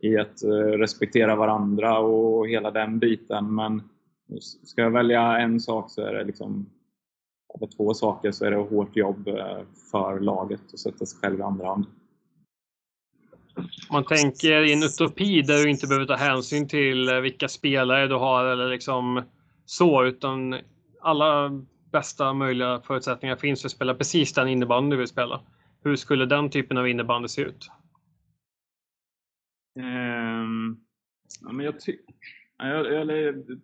[0.00, 0.42] i att
[0.78, 3.54] respektera varandra och hela den biten.
[3.54, 3.82] Men
[4.40, 6.66] ska jag välja en sak så är det liksom
[7.54, 9.28] av två saker så är det hårt jobb
[9.90, 11.86] för laget och sätta sig själv i andra hand.
[13.90, 18.06] Man tänker i en utopi där du inte behöver ta hänsyn till eh, vilka spelare
[18.06, 19.22] du har eller liksom
[19.64, 20.58] så, utan
[21.00, 21.50] alla
[21.92, 25.40] bästa möjliga förutsättningar finns för att spela precis den innebandy du vill spela.
[25.84, 27.70] Hur skulle den typen av innebandy se ut?
[29.78, 30.80] Um,
[31.40, 32.02] ja, men jag tycker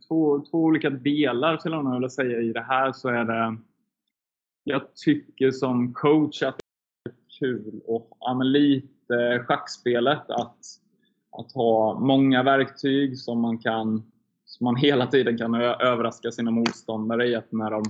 [0.09, 3.59] två, två olika delar skulle jag vilja säga i det här så är det
[4.65, 6.57] jag tycker som coach att
[7.05, 10.59] det är kul och ja, lite Eh, schackspelet att,
[11.39, 14.03] att ha många verktyg som man kan
[14.45, 17.83] som man hela tiden kan överraska sina motståndare i att när de,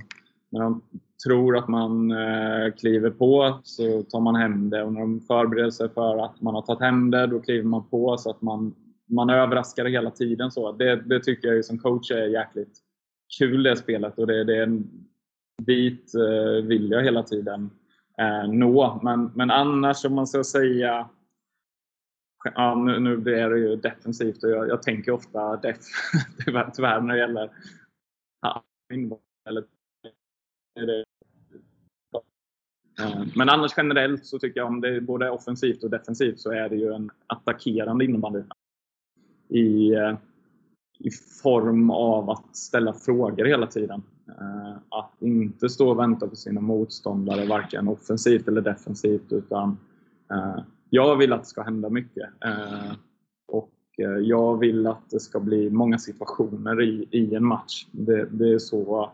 [0.49, 0.81] när de
[1.23, 5.71] tror att man eh, kliver på så tar man hem det och när de förbereder
[5.71, 8.75] sig för att man har tagit hem det då kliver man på så att man,
[9.09, 10.51] man överraskar hela tiden.
[10.51, 12.77] Så det, det tycker jag som coach är jäkligt
[13.39, 14.87] kul det spelet och det, det är en
[15.63, 17.69] bit eh, vill jag hela tiden
[18.17, 18.99] eh, nå.
[19.03, 21.09] Men, men annars om man ska säga
[22.55, 25.77] Ja, nu, nu blir det ju defensivt och jag, jag tänker ofta def,
[26.45, 27.49] tyvärr, tyvärr när det gäller
[28.41, 28.63] ja,
[29.49, 29.63] eller,
[32.99, 36.51] eh, men annars generellt så tycker jag om det är både offensivt och defensivt så
[36.51, 38.43] är det ju en attackerande innebandy.
[39.49, 40.17] I, eh,
[40.99, 41.11] i
[41.43, 44.03] form av att ställa frågor hela tiden.
[44.27, 49.31] Eh, att inte stå och vänta på sina motståndare, varken offensivt eller defensivt.
[49.31, 49.77] Utan
[50.95, 52.29] jag vill att det ska hända mycket.
[52.45, 52.91] Eh,
[53.47, 57.85] och eh, jag vill att det ska bli många situationer i, i en match.
[57.91, 59.11] Det, det är så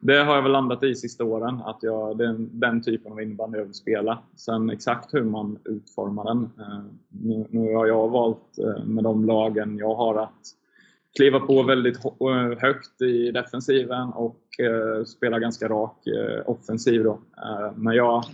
[0.00, 3.22] det har jag väl landat i sista åren, att jag, det är den typen av
[3.22, 4.18] innebandy jag vill spela.
[4.36, 6.50] Sen exakt hur man utformar den.
[6.58, 10.54] Eh, nu, nu har jag valt eh, med de lagen jag har att
[11.16, 11.98] kliva på väldigt
[12.58, 17.04] högt i defensiven och eh, spela ganska rak eh, offensiv.
[17.04, 17.18] Då.
[17.74, 18.24] men jag,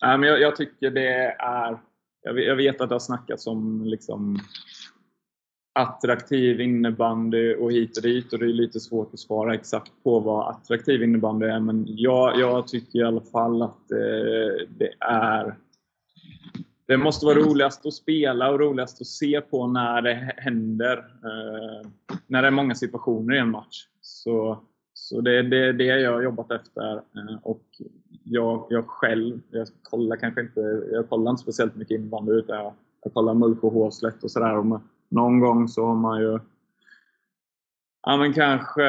[0.00, 1.78] men jag, jag, tycker det är...
[2.22, 4.38] Jag vet att det har snackats om liksom,
[5.74, 10.20] attraktiv innebandy och hit och dit och det är lite svårt att svara exakt på
[10.20, 15.56] vad attraktiv innebandy är men jag, jag tycker i alla fall att det, det är
[16.88, 20.96] det måste vara roligast att spela och roligast att se på när det händer.
[20.98, 21.88] Eh,
[22.26, 23.86] när det är många situationer i en match.
[24.00, 24.62] Så,
[25.08, 26.94] så det är det, det jag har jobbat efter.
[26.94, 27.62] Eh, och
[28.24, 30.60] jag, jag själv, jag kollar kanske inte,
[30.92, 34.80] jag kollar inte speciellt mycket innebandy utan jag, jag kollar Mullsjö, Hovslätt och sådär.
[35.08, 36.38] Någon gång så har man ju
[38.02, 38.82] Ja men kanske,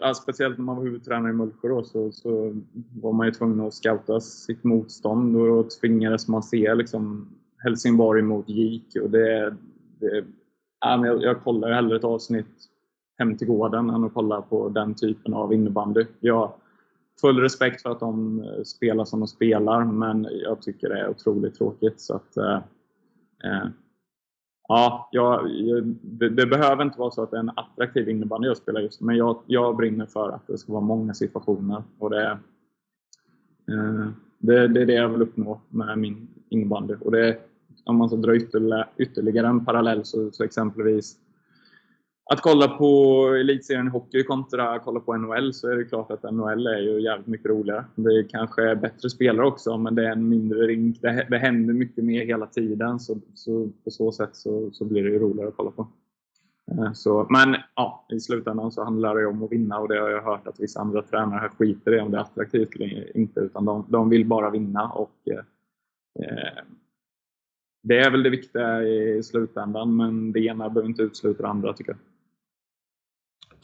[0.00, 2.62] ja, speciellt när man var huvudtränare i Mullsjö då, så, så
[3.02, 8.22] var man ju tvungen att scouta sitt motstånd och då tvingades man se liksom Helsingborg
[8.22, 8.96] mot JIK.
[9.02, 9.56] Och det,
[10.00, 10.24] det,
[10.80, 12.70] ja, men jag, jag kollar hellre ett avsnitt
[13.18, 16.06] hem till gården än att kolla på den typen av innebandy.
[16.20, 16.54] Jag har
[17.20, 21.08] full respekt för att de eh, spelar som de spelar men jag tycker det är
[21.08, 22.00] otroligt tråkigt.
[22.00, 22.60] Så att, eh,
[23.44, 23.68] eh
[24.68, 25.50] Ja, jag,
[26.02, 29.00] det, det, behöver inte vara så att det är en attraktiv innebandy jag spelar just
[29.00, 31.82] men jag, jag brinner för att det ska vara många situationer.
[31.98, 32.30] Och det,
[33.72, 36.94] eh, det, det är det jag vill uppnå med min innebandy.
[37.00, 37.38] Och det,
[37.84, 41.16] om man ska dra ytterligare, ytterligare en parallell så, så exempelvis
[42.26, 46.10] att kolla på elitserien i hockey kontra att kolla på NHL så är det klart
[46.10, 47.84] att NHL är ju jävligt mycket roligare.
[47.94, 51.00] Det är kanske är bättre spelare också men det är en mindre rink.
[51.00, 55.02] Det, det händer mycket mer hela tiden så, så på så sätt så, så blir
[55.02, 55.88] det ju roligare att kolla på.
[56.70, 60.10] Eh, så, men ja, i slutändan så handlar det om att vinna och det har
[60.10, 63.40] jag hört att vissa andra tränare här skiter i om det är attraktivt eller inte
[63.40, 65.38] utan de, de vill bara vinna och eh,
[66.24, 66.64] eh
[67.86, 71.72] det är väl det viktiga i slutändan men det ena behöver inte utesluta det andra
[71.72, 72.13] tycker jag.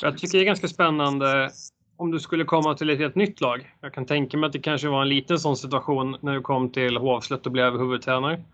[0.02, 1.50] Jag tycker det är ganska spännande
[1.96, 3.74] om du skulle komma till ett helt nytt lag.
[3.80, 6.70] Jag kan tänka mig att det kanske var en liten sån situation när du kom
[6.70, 8.44] till Hovslätt och blev huvudtränare.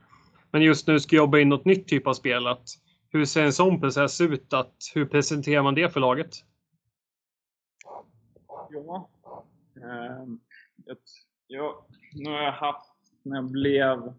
[0.50, 2.46] Men just nu ska jobba in något nytt typ av spel.
[2.46, 2.68] Att
[3.08, 4.52] hur ser en sån process ut?
[4.52, 6.30] Att, hur presenterar man det för laget?
[8.70, 9.08] Ja,
[9.76, 10.40] ehm,
[11.46, 11.74] jag,
[12.12, 12.90] nu har jag haft,
[13.22, 14.14] när jag blev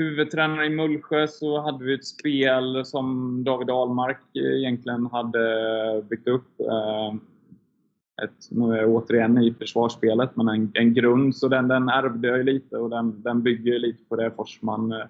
[0.00, 6.28] huvudtränare i Mullsjö så hade vi ett spel som David Ahlmark eh, egentligen hade byggt
[6.28, 6.60] upp.
[6.60, 7.14] Eh,
[8.24, 11.36] ett, nu är jag återigen i försvarsspelet, men en, en grund.
[11.36, 15.06] Så den, den ärvde jag lite och den, den bygger lite på det Forsman eh,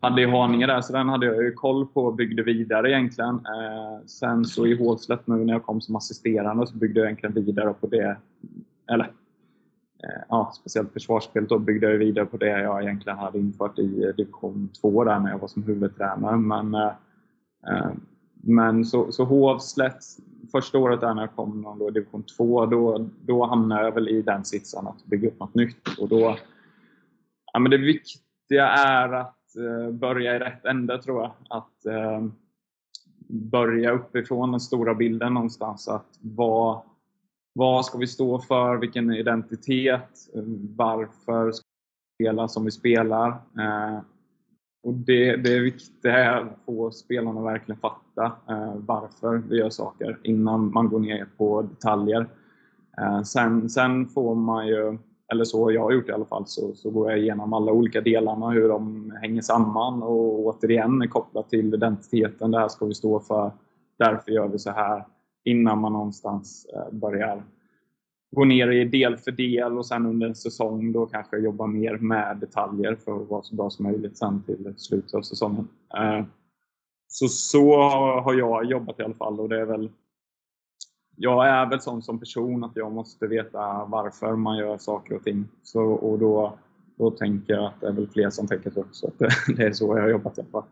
[0.00, 3.34] hade i Haninge där, så den hade jag ju koll på och byggde vidare egentligen.
[3.34, 7.46] Eh, sen så i Hålslätt nu när jag kom som assisterande så byggde jag egentligen
[7.46, 8.16] vidare på det.
[8.90, 9.10] Eller
[10.04, 14.04] Eh, ja, speciellt försvarsspelet då byggde jag vidare på det jag egentligen hade infört i
[14.04, 16.36] eh, division 2 där när jag var som huvudtränare.
[16.36, 16.92] Men, eh,
[17.68, 17.90] eh,
[18.34, 20.04] men så, så Hovslätt,
[20.52, 24.22] första året där när jag kom då, division 2, då, då hamnade jag väl i
[24.22, 25.98] den sitsen att bygga upp något nytt.
[26.00, 26.36] Och då,
[27.52, 31.32] ja, men det viktiga är att Eh, börja i rätt ände tror jag.
[31.50, 32.26] Att eh,
[33.28, 35.88] börja uppifrån den stora bilden någonstans.
[35.88, 36.80] Att vad,
[37.58, 38.76] vad ska vi stå för?
[38.76, 40.28] Vilken identitet?
[40.76, 41.64] Varför ska
[42.18, 43.28] vi spela som vi spelar?
[43.28, 43.98] Eh,
[44.82, 49.70] och det, det är viktigt att få spelarna att verkligen fatta eh, varför vi gör
[49.70, 52.26] saker innan man går ner på detaljer.
[52.98, 54.98] Eh, sen, sen får man ju
[55.32, 58.00] eller så jag har gjort i alla fall, så, så går jag igenom alla olika
[58.00, 62.50] delarna, hur de hänger samman och återigen kopplat till identiteten.
[62.50, 63.50] Det här ska vi stå för,
[63.98, 65.04] därför gör vi så här.
[65.48, 67.42] Innan man någonstans eh, börjar
[68.36, 71.96] gå ner i del för del och sen under en säsong då kanske jobba mer
[71.96, 75.68] med detaljer för att vara så bra som möjligt sen till slutet av säsongen.
[75.98, 76.24] Eh,
[77.08, 77.76] så, så
[78.20, 79.90] har jag jobbat i alla fall och det är väl
[81.20, 85.24] jag är väl sån som person att jag måste veta varför man gör saker och
[85.24, 85.48] ting.
[85.62, 86.58] Så, och då,
[86.96, 88.84] då tänker jag att det är väl fler som tänker så.
[88.92, 90.64] Så det, det är så jag har jobbat i alla fall.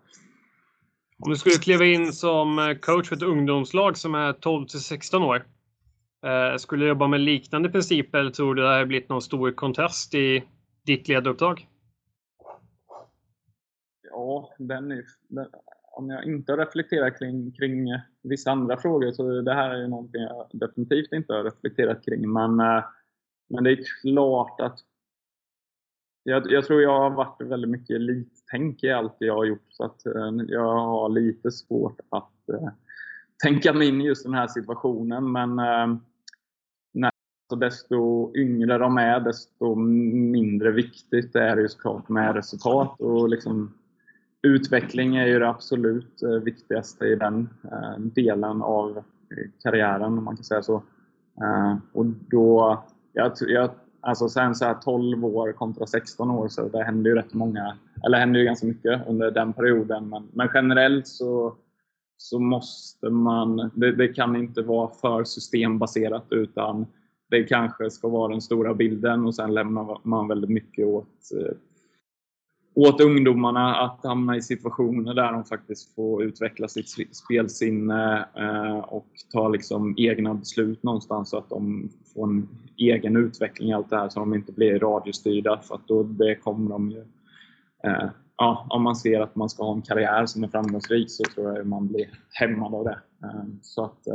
[1.25, 4.81] Om du skulle kliva in som eh, coach för ett ungdomslag som är 12 till
[4.81, 5.47] 16 år.
[6.27, 9.53] Eh, skulle du jobba med liknande principer eller tror du det har blivit någon stor
[9.53, 10.45] kontrast i
[10.87, 11.69] ditt ledaruppdrag?
[14.03, 15.47] Ja, den är, den,
[15.93, 17.89] om jag inte har reflekterat kring, kring
[18.23, 22.33] vissa andra frågor så det här är någonting jag definitivt inte har reflekterat kring.
[22.33, 22.85] Men, eh,
[23.49, 24.79] men det är klart att
[26.23, 28.01] jag, jag tror jag har varit väldigt mycket
[28.51, 29.67] tänk i allt jag har gjort.
[29.69, 32.69] Så att eh, jag har lite svårt att eh,
[33.43, 35.33] tänka mig in i just den här situationen.
[35.33, 35.97] Men eh,
[36.95, 37.11] när,
[37.51, 43.01] så desto yngre de är, desto mindre viktigt är det såklart med resultat.
[43.01, 43.75] Och liksom,
[44.43, 47.49] utveckling är ju det absolut viktigaste i den
[47.97, 49.05] delen av
[49.63, 50.83] karriären, om man kan säga så.
[51.93, 53.71] Och då, jag, jag,
[54.07, 57.77] alltså sen så här 12 år kontra 16 år, så det händer ju rätt många,
[58.05, 60.09] eller händer ju ganska mycket under den perioden.
[60.09, 61.57] Men, men generellt så,
[62.17, 66.87] så måste man, det, det, kan inte vara för systembaserat utan
[67.31, 71.57] det kanske ska vara den stora bilden och sen lämnar man väldigt mycket åt eh,
[72.77, 79.07] åt ungdomarna att hamna i situationer där de faktiskt får utveckla sitt spelsinne eh, och
[79.33, 83.97] ta liksom egna beslut någonstans så att de får en egen utveckling i allt det
[83.97, 87.05] här så de inte blir radiostyrda för att då det kommer de ju
[87.85, 91.25] eh, ja, om man ser att man ska ha en karriär som är framgångsrik så
[91.35, 92.99] tror jag man blir hämmad av det.
[93.23, 94.07] Eh, så att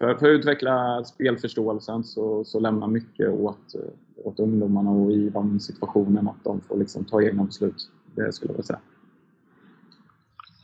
[0.00, 3.76] för, för, att utveckla spelförståelsen så, så lämnar mycket åt
[4.24, 7.90] åt ungdomarna och i de situationerna att de får liksom ta egna beslut.
[8.14, 8.80] Det skulle jag vilja säga.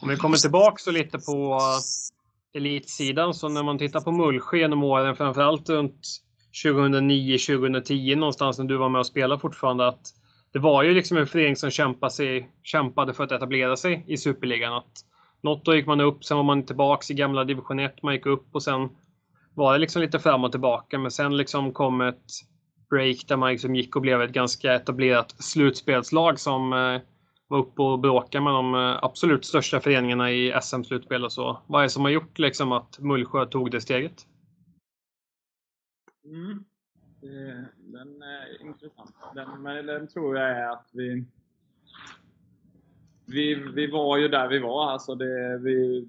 [0.03, 1.61] Om vi kommer tillbaka så lite på
[2.55, 6.01] elitsidan, så när man tittar på Mullsjö genom åren, framförallt runt
[6.65, 10.13] 2009-2010 någonstans när du var med och spelade fortfarande, att
[10.53, 14.17] det var ju liksom en förening som kämpade, sig, kämpade för att etablera sig i
[14.17, 14.73] Superligan.
[14.73, 14.93] Att
[15.41, 18.27] något år gick man upp, sen var man tillbaka i gamla division 1, man gick
[18.27, 18.89] upp och sen
[19.57, 20.99] var det liksom lite fram och tillbaka.
[20.99, 22.31] Men sen liksom kom ett
[22.91, 27.01] break där man liksom gick och blev ett ganska etablerat slutspelslag som eh,
[27.49, 31.63] var uppe och bråkade med de eh, absolut största föreningarna i SM-slutspel och så.
[31.67, 34.27] Vad är det som har gjort liksom att Mullsjö tog det steget?
[36.25, 36.65] Mm.
[37.23, 39.15] Eh, den är intressant.
[39.35, 41.25] Den, men den tror jag är att vi,
[43.27, 44.91] vi, vi var ju där vi var.
[44.91, 46.09] Alltså det, vi,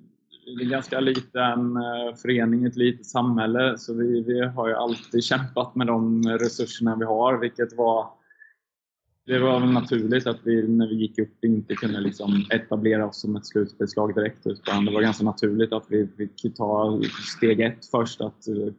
[0.62, 1.78] en ganska liten
[2.22, 3.78] förening, ett litet samhälle.
[3.78, 8.18] Så vi, vi har ju alltid kämpat med de resurserna vi har, vilket var
[9.28, 13.22] det var väl naturligt att vi när vi gick upp inte kunde liksom etablera oss
[13.22, 14.48] som ett slutspelslag direkt.
[14.48, 17.02] Utan det var ganska naturligt att vi fick ta
[17.38, 18.74] steg ett först, att uh,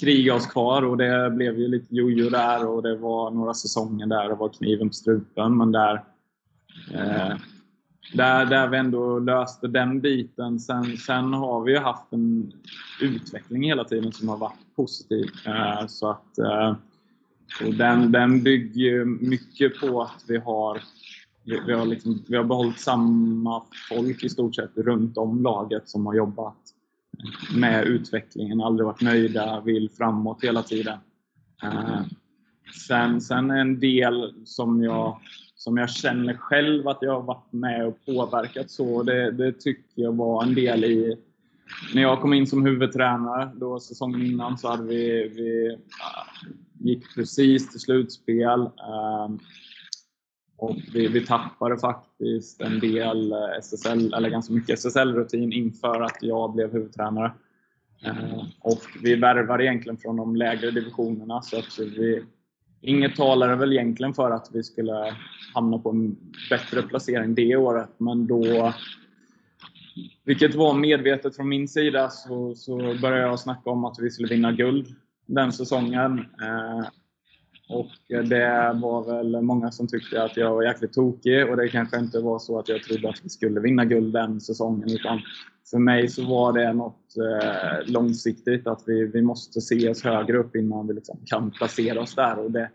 [0.00, 0.82] kriga oss kvar.
[0.82, 4.48] Och det blev ju lite jojo där och det var några säsonger där det var
[4.48, 5.56] kniven på strupen.
[5.56, 5.94] Men där
[6.94, 7.36] uh,
[8.12, 10.60] där, där vi ändå löste den biten.
[10.60, 12.52] Sen, sen har vi ju haft en
[13.00, 15.30] utveckling hela tiden som har varit positiv.
[15.46, 16.76] Eh, så att, eh,
[17.66, 20.82] och den, den bygger mycket på att vi har,
[21.44, 25.88] vi, vi, har liksom, vi har behållit samma folk i stort sett runt om laget
[25.88, 26.56] som har jobbat
[27.56, 30.98] med utvecklingen, aldrig varit nöjda, vill framåt hela tiden.
[31.62, 32.00] Eh,
[32.88, 35.20] sen, sen en del som jag,
[35.64, 40.02] som jag känner själv att jag har varit med och påverkat så, det, det tycker
[40.02, 41.16] jag var en del i
[41.94, 45.78] när jag kom in som huvudtränare, då säsongen innan, så hade vi, vi
[46.90, 48.60] gick precis till slutspel.
[48.60, 49.38] Ehm,
[50.56, 56.18] och vi, vi tappade faktiskt en del eh, SSL, eller ganska mycket SSL-rutin inför att
[56.20, 57.32] jag blev huvudtränare.
[58.04, 62.24] Ehm, och vi värvade egentligen från de lägre divisionerna, så att vi,
[62.84, 65.16] inget talade väl egentligen för att vi skulle
[65.54, 66.16] hamna på en
[66.50, 68.72] bättre placering det året, men då
[70.24, 74.28] vilket var medvetet från min sida, så, så började jag snacka om att vi skulle
[74.28, 74.94] vinna guld
[75.26, 76.18] den säsongen.
[76.18, 76.86] Eh,
[77.68, 81.68] och eh, det var väl många som tyckte att jag var jäkligt tokig och det
[81.68, 84.90] kanske inte var så att jag trodde att vi skulle vinna guld den säsongen.
[84.90, 85.20] Utan
[85.70, 90.38] för mig så var det något eh, långsiktigt, att vi, vi måste se oss högre
[90.38, 92.38] upp innan vi liksom kan placera oss där.
[92.38, 92.70] Och det,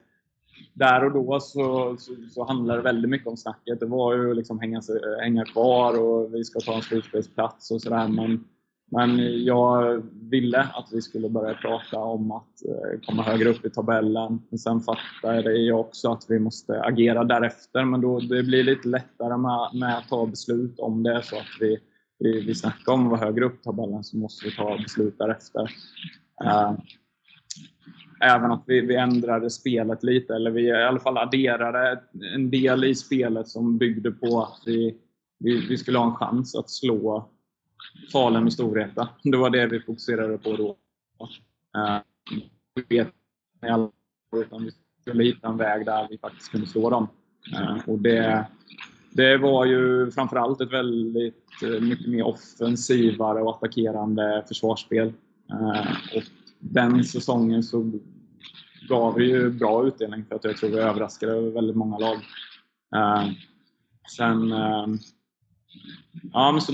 [0.73, 3.79] där och då så, så, så handlade det väldigt mycket om snacket.
[3.79, 4.81] Det var ju liksom hänga,
[5.21, 8.07] hänga kvar och vi ska ta en slutspelsplats och sådär.
[8.07, 8.43] Men,
[8.91, 13.69] men jag ville att vi skulle börja prata om att eh, komma högre upp i
[13.69, 14.41] tabellen.
[14.49, 17.85] Men sen fattade jag också att vi måste agera därefter.
[17.85, 21.57] Men då, det blir lite lättare med, med att ta beslut om det så att
[21.59, 21.77] vi,
[22.19, 25.17] vi, vi snackar om att vara högre upp i tabellen så måste vi ta beslut
[25.17, 25.71] därefter.
[26.45, 26.73] Eh,
[28.21, 32.01] även att vi, vi ändrade spelet lite, eller vi i alla fall adderade
[32.35, 34.95] en del i spelet som byggde på att vi,
[35.39, 37.29] vi, vi skulle ha en chans att slå
[38.11, 39.09] Falun och Storvreta.
[39.23, 40.77] Det var det vi fokuserade på då.
[41.75, 42.01] Eh,
[42.75, 43.13] vi vet
[44.35, 44.71] utan vi
[45.01, 47.07] skulle hitta en väg där vi faktiskt kunde slå dem.
[47.53, 48.45] Eh, och det,
[49.11, 55.13] det var ju framförallt ett väldigt eh, mycket mer offensivare och attackerande försvarsspel.
[56.15, 56.23] Och
[56.59, 57.91] den säsongen så
[58.89, 62.17] gav det ju bra utdelning för att jag tror vi överraskade väldigt många lag.
[64.15, 64.53] Sen...
[66.33, 66.73] Ja, men så,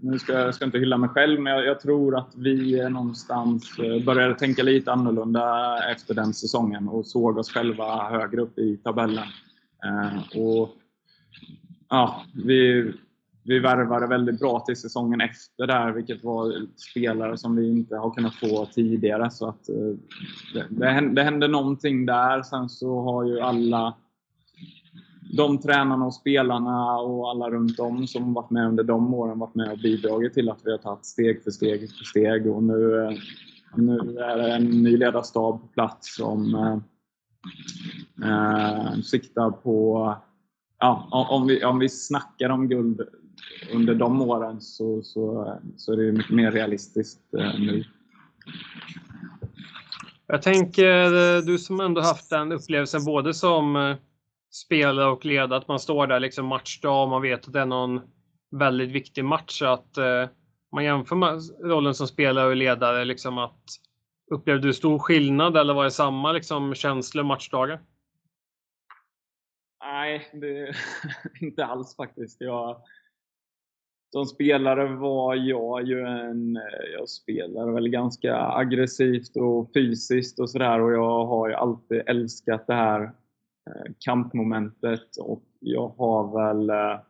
[0.00, 3.78] nu ska jag ska inte hylla mig själv, men jag, jag, tror att vi någonstans
[3.78, 8.76] eh, började tänka lite annorlunda efter den säsongen och såg oss själva högre upp i
[8.76, 9.24] tabellen.
[9.84, 10.68] Eh, och
[11.88, 12.92] ja, vi,
[13.44, 18.10] vi värvade väldigt bra till säsongen efter där, vilket var spelare som vi inte har
[18.10, 19.30] kunnat få tidigare.
[19.30, 19.96] Så att, eh,
[20.54, 22.42] det, det, hände, det hände någonting där.
[22.42, 23.94] Sen så har ju alla
[25.30, 29.54] de tränarna och spelarna och alla runt om som varit med under de åren varit
[29.54, 32.46] med och bidragit till att vi har tagit steg för steg för steg.
[32.46, 33.12] Och nu, eh,
[33.76, 36.78] nu är det en ny ledarstab på plats som eh,
[38.28, 40.14] eh siktar på
[40.78, 43.00] ja, om, vi, om vi snackar om guld
[43.72, 47.84] under de åren så, så, så är det mycket mer realistiskt eh, nu.
[50.26, 53.96] Jag tänker, eh, du som ändå haft den upplevelsen både som
[54.52, 57.60] spela spelare och ledare, att man står där liksom matchdag och man vet att det
[57.60, 58.00] är någon
[58.50, 59.62] väldigt viktig match.
[59.62, 60.28] Att eh,
[60.72, 63.64] man jämför med rollen som spelare och ledare, liksom att
[64.30, 67.80] upplevde du stor skillnad eller var det samma liksom, känslor matchdagar?
[69.84, 70.74] Nej, det,
[71.40, 72.40] inte alls faktiskt.
[72.40, 72.82] Jag,
[74.12, 76.58] som spelare var jag ju en...
[76.98, 82.66] Jag spelar väl ganska aggressivt och fysiskt och sådär och jag har ju alltid älskat
[82.66, 83.12] det här
[83.66, 87.00] Eh, kampmomentet och jag har väl eh,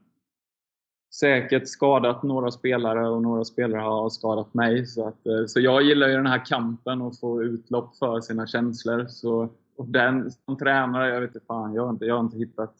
[1.14, 4.86] säkert skadat några spelare och några spelare har skadat mig.
[4.86, 8.46] Så, att, eh, så jag gillar ju den här kampen och få utlopp för sina
[8.46, 9.06] känslor.
[9.08, 12.38] Så, och den som tränare, jag vet inte fan, jag har inte, jag har inte
[12.38, 12.74] hittat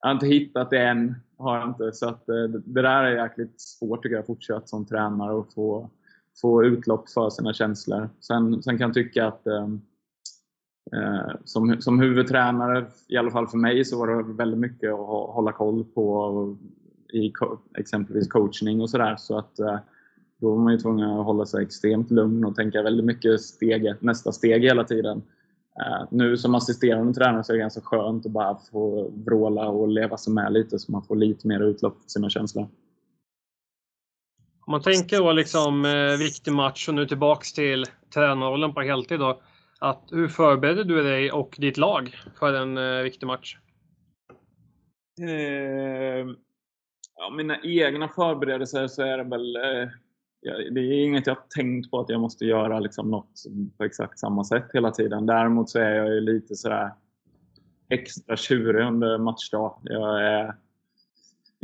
[0.00, 1.14] jag har inte hittat det än.
[1.38, 1.92] Har jag inte.
[1.92, 5.90] Så att, det där är jäkligt svårt tycker jag, fortsatt som tränare och få,
[6.40, 8.08] få utlopp för sina känslor.
[8.20, 9.68] Sen, sen kan jag tycka att eh,
[10.92, 15.34] Eh, som, som huvudtränare, i alla fall för mig, så var det väldigt mycket att
[15.34, 16.56] hålla koll på
[17.12, 17.32] i
[17.78, 19.16] exempelvis coachning och sådär.
[19.18, 19.78] Så att eh,
[20.40, 23.94] då var man ju tvungen att hålla sig extremt lugn och tänka väldigt mycket steg,
[24.00, 25.22] nästa steg hela tiden.
[25.80, 29.88] Eh, nu som assisterande tränare så är det ganska skönt att bara få vråla och
[29.88, 32.68] leva sig med lite så man får lite mer utlopp för sina känslor.
[34.66, 37.84] Om man tänker då liksom eh, viktig match och nu tillbaks till
[38.14, 39.40] tränarrollen på heltid då.
[39.80, 43.56] Att, hur förbereder du dig och ditt lag för en eh, viktig match?
[45.20, 46.26] Eh,
[47.16, 49.88] ja, mina egna förberedelser så är det väl eh,
[50.44, 53.42] det är inget jag tänkt på att jag måste göra liksom något
[53.78, 55.26] på exakt samma sätt hela tiden.
[55.26, 56.92] Däremot så är jag ju lite sådär
[57.88, 59.80] extra tjurig under matchdag.
[59.82, 60.54] Jag är,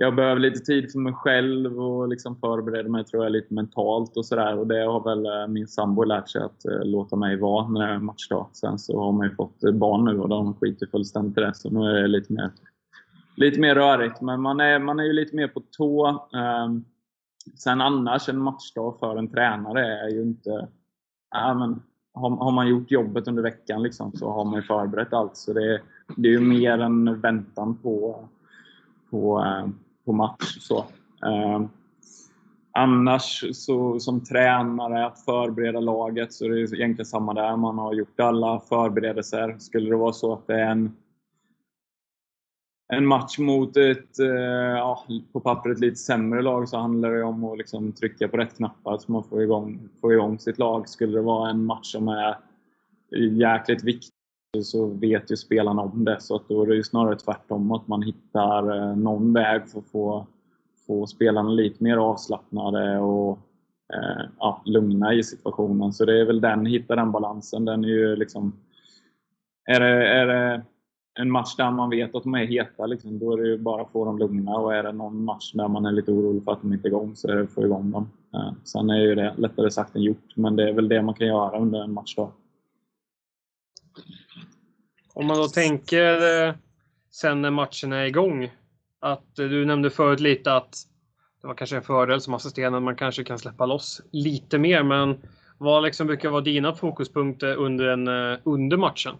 [0.02, 4.16] jag behöver lite tid för mig själv och liksom förbereda mig tror jag lite mentalt
[4.16, 4.58] och sådär.
[4.58, 7.86] Och det har väl eh, min sambo lärt sig att eh, låta mig vara när
[7.86, 8.46] det är matchdag.
[8.52, 11.54] Sen så har man ju fått eh, barn nu och de skiter fullständigt i det.
[11.54, 12.50] Så nu är det lite mer,
[13.36, 14.20] lite mer rörigt.
[14.20, 16.28] Men man är, man är ju lite mer på tå.
[16.34, 16.84] Ehm,
[17.54, 20.68] sen annars, en matchdag för en tränare är ju inte...
[21.30, 21.82] Ja, men,
[22.14, 25.36] har, har man gjort jobbet under veckan liksom, så har man ju förberett allt.
[25.36, 25.80] Så det,
[26.16, 28.24] det är ju mer en väntan på,
[29.10, 29.44] på
[30.04, 30.58] på match.
[30.60, 30.78] Så.
[31.26, 31.62] Eh,
[32.72, 37.56] annars så, som tränare, att förbereda laget, så är det egentligen samma där.
[37.56, 39.56] Man har gjort alla förberedelser.
[39.58, 40.96] Skulle det vara så att det är en,
[42.92, 44.26] en match mot ett, eh,
[44.76, 48.56] ja, på pappret lite sämre lag så handlar det om att liksom trycka på rätt
[48.56, 50.88] knappar så man får igång, får igång sitt lag.
[50.88, 52.38] Skulle det vara en match som är
[53.30, 54.19] jäkligt viktig
[54.58, 56.20] så vet ju spelarna om det.
[56.20, 59.78] Så att då är det ju snarare tvärtom, att man hittar eh, någon väg för
[59.78, 60.26] att få,
[60.86, 63.38] få spelarna lite mer avslappnade och
[63.94, 65.92] eh, ja, lugna i situationen.
[65.92, 67.64] Så det är väl den, hitta den balansen.
[67.64, 68.52] Den är ju liksom...
[69.66, 70.62] Är det, är det
[71.20, 73.82] en match där man vet att de är heta, liksom, då är det ju bara
[73.82, 74.56] att få dem lugna.
[74.56, 76.90] Och är det någon match där man är lite orolig för att de inte är
[76.90, 78.08] igång, så är det att få igång dem.
[78.34, 81.14] Eh, sen är ju det lättare sagt än gjort, men det är väl det man
[81.14, 82.32] kan göra under en match då.
[85.14, 86.54] Om man då tänker eh,
[87.10, 88.50] sen när matchen är igång.
[88.98, 90.76] Att eh, du nämnde förut lite att
[91.40, 94.82] det var kanske en fördel som assisterande, man kanske kan släppa loss lite mer.
[94.82, 95.20] Men
[95.58, 99.14] vad liksom brukar vara dina fokuspunkter under, en, eh, under matchen?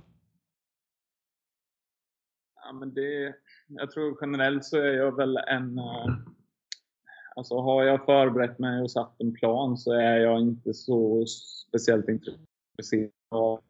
[2.65, 3.35] Ja, men det,
[3.69, 5.81] jag tror generellt så är jag väl en...
[7.37, 12.07] Alltså har jag förberett mig och satt en plan så är jag inte så speciellt
[12.09, 13.61] intresserad av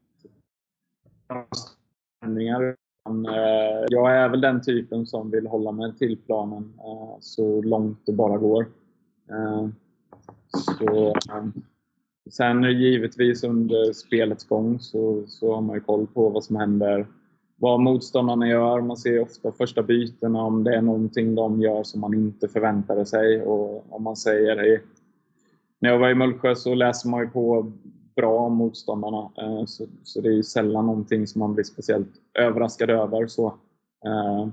[2.21, 2.77] förändringar.
[3.09, 7.99] Eh, jag är väl den typen som vill hålla mig till planen eh, så långt
[8.07, 8.67] det bara går.
[9.31, 9.69] Eh,
[10.49, 11.15] så,
[12.31, 17.07] sen givetvis under spelets gång så, så har man ju koll på vad som händer.
[17.57, 18.81] Vad motståndarna gör.
[18.81, 23.07] Man ser ofta första bytena om det är någonting de gör som man inte förväntade
[23.07, 23.43] sig.
[23.43, 24.81] Och om man säger.
[25.79, 27.73] När jag var i Mullsjö så läser man ju på
[28.21, 29.31] bra motståndarna.
[29.43, 33.27] Eh, så, så det är sällan någonting som man blir speciellt överraskad över.
[33.27, 33.47] Så.
[34.05, 34.49] Eh,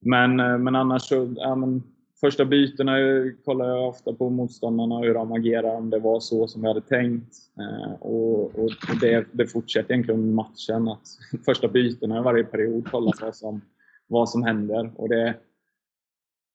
[0.00, 1.82] men, eh, men annars så, ja, men,
[2.20, 6.20] första bytena eh, kollar jag ofta på motståndarna och hur de agerar, om det var
[6.20, 7.34] så som vi hade tänkt.
[7.58, 8.70] Eh, och, och
[9.00, 10.88] det, det fortsätter egentligen under matchen.
[10.88, 11.08] Att
[11.44, 13.60] första bytena i varje period kollar vad som,
[14.06, 14.90] vad som händer.
[14.96, 15.34] Och det,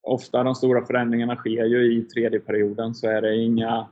[0.03, 3.88] ofta de stora förändringarna sker ju i tredje perioden, så är det inga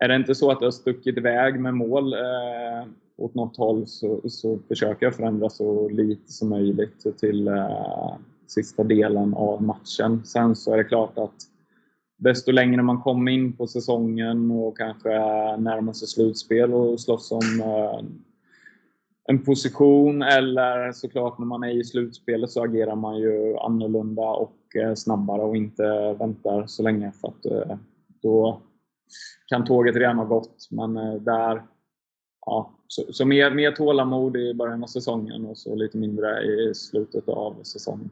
[0.00, 3.86] är det inte så att det har stuckit iväg med mål eh, åt något håll
[3.86, 10.24] så, så försöker jag förändra så lite som möjligt till eh, sista delen av matchen.
[10.24, 11.34] Sen så är det klart att
[12.18, 15.08] desto längre man kommer in på säsongen och kanske
[15.56, 18.04] närmar sig slutspel och slåss om eh,
[19.28, 24.76] en position eller såklart när man är i slutspelet så agerar man ju annorlunda och
[24.76, 27.76] eh, snabbare och inte väntar så länge för att eh,
[28.22, 28.60] då
[29.46, 30.68] kan tåget redan ha gått.
[30.70, 31.62] Men eh, där,
[32.46, 36.74] ja, så, så mer, mer tålamod i början av säsongen och så lite mindre i
[36.74, 38.10] slutet av säsongen.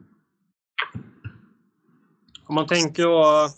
[2.47, 3.49] Om man tänker på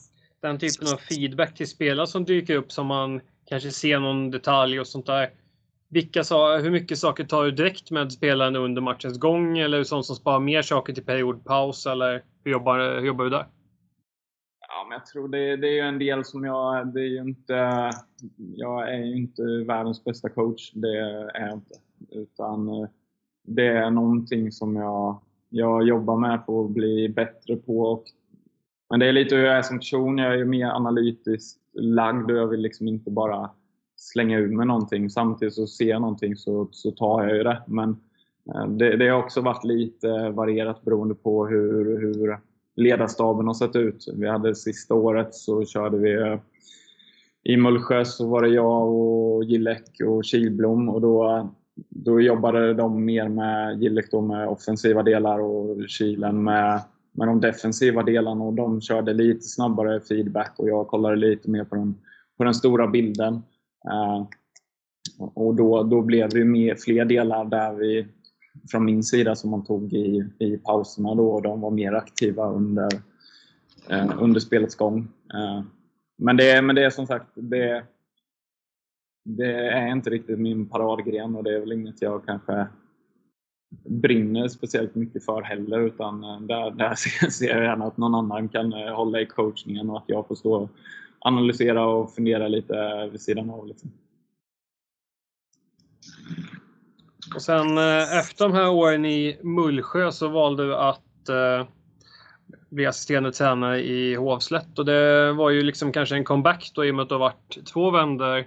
[0.42, 4.80] den typen av feedback till spelare som dyker upp som man kanske ser någon detalj
[4.80, 5.30] och sånt där.
[5.90, 6.24] Vilka,
[6.62, 10.40] hur mycket saker tar du direkt med spelaren under matchens gång eller sånt som sparar
[10.40, 13.46] mer saker till periodpaus eller hur jobbar, hur jobbar du där?
[14.92, 16.94] Men jag tror det, det är ju en del som jag...
[16.94, 17.90] Det är ju inte,
[18.56, 20.72] jag är ju inte världens bästa coach.
[20.74, 21.76] Det är jag inte.
[22.12, 22.90] Utan eh,
[23.48, 27.80] det är någonting som jag, jag jobbar med på att bli bättre på.
[27.80, 28.04] Och,
[28.90, 30.18] men det är lite hur jag är som person.
[30.18, 33.50] Jag är ju mer analytiskt lagd och jag vill liksom inte bara
[33.96, 35.10] slänga ur med någonting.
[35.10, 37.62] Samtidigt så ser jag någonting så, så tar jag ju det.
[37.66, 37.90] Men
[38.56, 42.38] eh, det, det har också varit lite varierat beroende på hur, hur
[42.82, 44.06] ledarstaben har sett ut.
[44.14, 46.40] Vi hade sista året så körde vi eh,
[47.44, 51.50] i Mullsjö så var det jag och Gillek och Kilblom och då,
[51.90, 57.42] då jobbade de mer med Gillek då med offensiva delar och Kilen med, med de
[57.42, 61.96] defensiva delarna och de körde lite snabbare feedback och jag kollade lite mer på den,
[62.38, 63.34] på den stora bilden.
[63.92, 64.26] Uh,
[65.34, 68.08] och då, då blev det mer, fler delar där vi
[68.72, 71.32] från min sida som man tog i, i pauserna då.
[71.32, 72.90] och De var mer aktiva under,
[73.90, 75.08] eh, under spelets gång.
[75.34, 75.64] Eh,
[76.18, 77.84] men, det, men det är som sagt, det,
[79.26, 82.68] det är inte riktigt min paradgren och det är väl inget jag kanske
[83.86, 85.80] brinner speciellt mycket för heller.
[85.80, 86.96] Utan eh, där, där
[87.30, 90.36] ser jag gärna att någon annan kan eh, hålla i coachningen och att jag får
[90.36, 90.70] stå och
[91.20, 93.68] analysera och fundera lite vid sidan av.
[93.68, 93.92] Liksom.
[97.36, 101.68] Och sen eh, efter de här åren i Mullsjö så valde du att eh,
[102.70, 106.92] bli assisterande tränare i Hovslätt och det var ju liksom kanske en comeback då i
[106.92, 108.46] och med att du har varit två vändor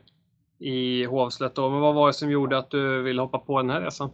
[0.59, 1.55] i Hovslätt.
[1.55, 1.71] Då.
[1.71, 4.11] Men vad var det som gjorde att du ville hoppa på den här resan?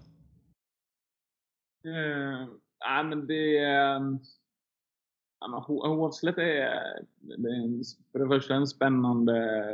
[1.87, 2.49] Uh,
[2.87, 3.59] nej, men det...
[3.59, 4.01] Eh,
[5.49, 6.71] Hovslätt är,
[7.21, 7.83] det är
[8.13, 9.65] för det första en spännande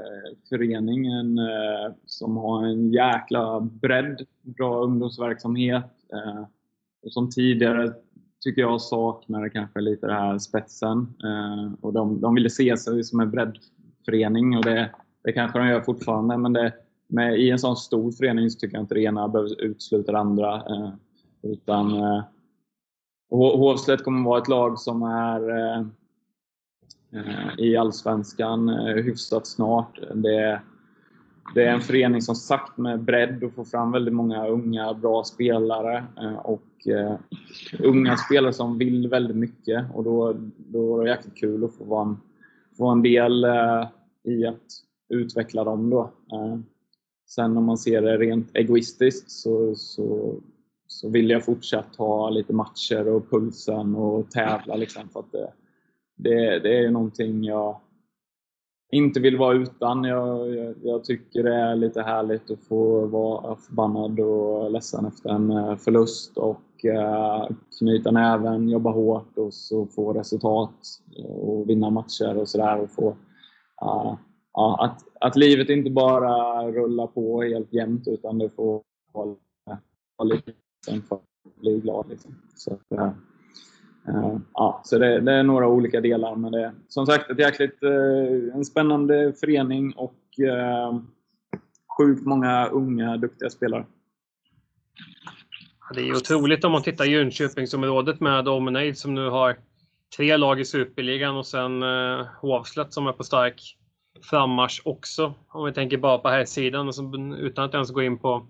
[0.49, 5.85] förening en, eh, som har en jäkla bredd, bra ungdomsverksamhet.
[6.13, 6.45] Eh,
[7.03, 7.93] och som tidigare
[8.41, 11.15] tycker jag saknade kanske lite den här spetsen.
[11.25, 14.91] Eh, och de, de ville se sig som en breddförening och det,
[15.25, 16.73] det kanske de gör fortfarande, men det,
[17.09, 20.19] med, i en sån stor förening så tycker jag inte det ena behöver utesluta det
[20.19, 20.63] andra.
[21.43, 22.25] Utan eh,
[23.31, 25.85] Hovslätt kommer vara ett lag som är eh,
[27.59, 29.99] i Allsvenskan eh, hyfsat snart.
[30.15, 30.61] Det,
[31.55, 35.25] det är en förening som sagt med bredd och får fram väldigt många unga, bra
[35.25, 36.05] spelare.
[36.21, 37.19] Eh, och eh,
[37.79, 39.85] unga spelare som vill väldigt mycket.
[39.95, 42.17] Och då, då är det jäkligt kul att få vara en,
[42.77, 43.87] få vara en del eh,
[44.25, 44.63] i att
[45.09, 45.91] utveckla dem.
[45.91, 46.01] Då.
[46.33, 46.59] Eh,
[47.29, 50.35] sen om man ser det rent egoistiskt så, så,
[50.87, 54.77] så vill jag fortsatt ha lite matcher och pulsen och tävla.
[54.77, 55.53] Liksom, för att det,
[56.17, 57.81] det, det är någonting jag
[58.93, 60.05] inte vill vara utan.
[60.05, 65.31] Jag, jag, jag, tycker det är lite härligt att få vara förbannad och ledsen efter
[65.31, 70.75] en eh, förlust och eh, knyta näven, jobba hårt och så få resultat
[71.19, 72.81] eh, och vinna matcher och sådär.
[72.81, 73.09] Och få
[73.85, 74.15] uh,
[74.53, 78.83] ja, att, att livet inte bara rullar på helt jämnt utan det får
[79.13, 79.37] vara
[80.25, 80.53] lite
[80.87, 82.09] sen för att bli glad.
[82.09, 82.35] Liksom.
[82.55, 83.13] Så, äh,
[84.53, 86.37] ja, så det, det, är några olika delar.
[86.37, 90.99] Men det är som sagt ett jäkligt, äh, en spännande förening och äh,
[91.99, 93.87] sjukt många unga, duktiga spelare.
[95.95, 99.57] Det är otroligt om man tittar Jönköpingsområdet med omnejd som nu har
[100.17, 103.77] tre lag i Superligan och sen eh, Hovslätt som är på stark
[104.23, 105.35] frammarsch också.
[105.49, 106.89] Om vi tänker bara på här sidan
[107.35, 108.47] utan att ens gå in på,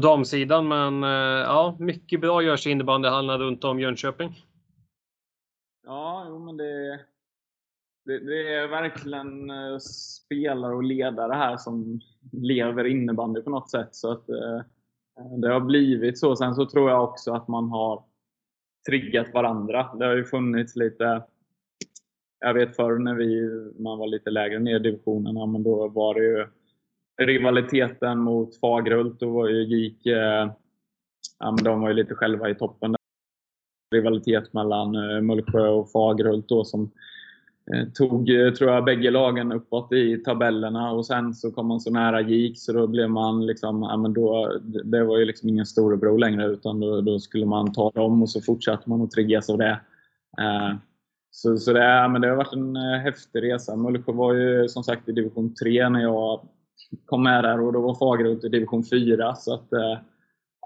[0.00, 0.68] på damsidan.
[0.68, 4.44] Men eh, ja, mycket bra görs i innebandyhallarna runt om Jönköping.
[5.86, 7.00] Ja, jo, men det,
[8.04, 12.00] det, det, är verkligen eh, spelare och ledare här som
[12.32, 13.94] lever innebandy på något sätt.
[13.94, 14.60] Så att eh,
[15.38, 16.36] det har blivit så.
[16.36, 18.04] Sen så tror jag också att man har
[18.88, 19.90] triggat varandra.
[19.98, 21.22] Det har ju funnits lite
[22.40, 23.50] jag vet förr när vi,
[23.82, 26.46] man var lite lägre ner i divisionerna, men då var det ju
[27.18, 29.20] rivaliteten mot Fagerhult.
[29.20, 30.50] Då var ju GIK, eh,
[31.38, 32.92] ja, men de var ju lite själva i toppen.
[32.92, 32.98] Där.
[33.94, 36.90] Rivalitet mellan eh, Mullsjö och Fagerhult då som
[37.74, 41.80] eh, tog, eh, tror jag, bägge lagen uppåt i tabellerna och sen så kom man
[41.80, 45.48] så nära GIK så då blev man liksom, ja, men då, det var ju liksom
[45.48, 49.10] ingen storebror längre utan då, då skulle man ta dem och så fortsatte man att
[49.10, 49.80] triggas av det.
[50.38, 50.76] Eh,
[51.30, 53.76] så, så det, men det har varit en eh, häftig resa.
[53.76, 56.40] Mullsjö var ju som sagt i division 3 när jag
[57.04, 59.34] kom med där och då var Fagerhult i division 4.
[59.34, 59.98] Så att, eh,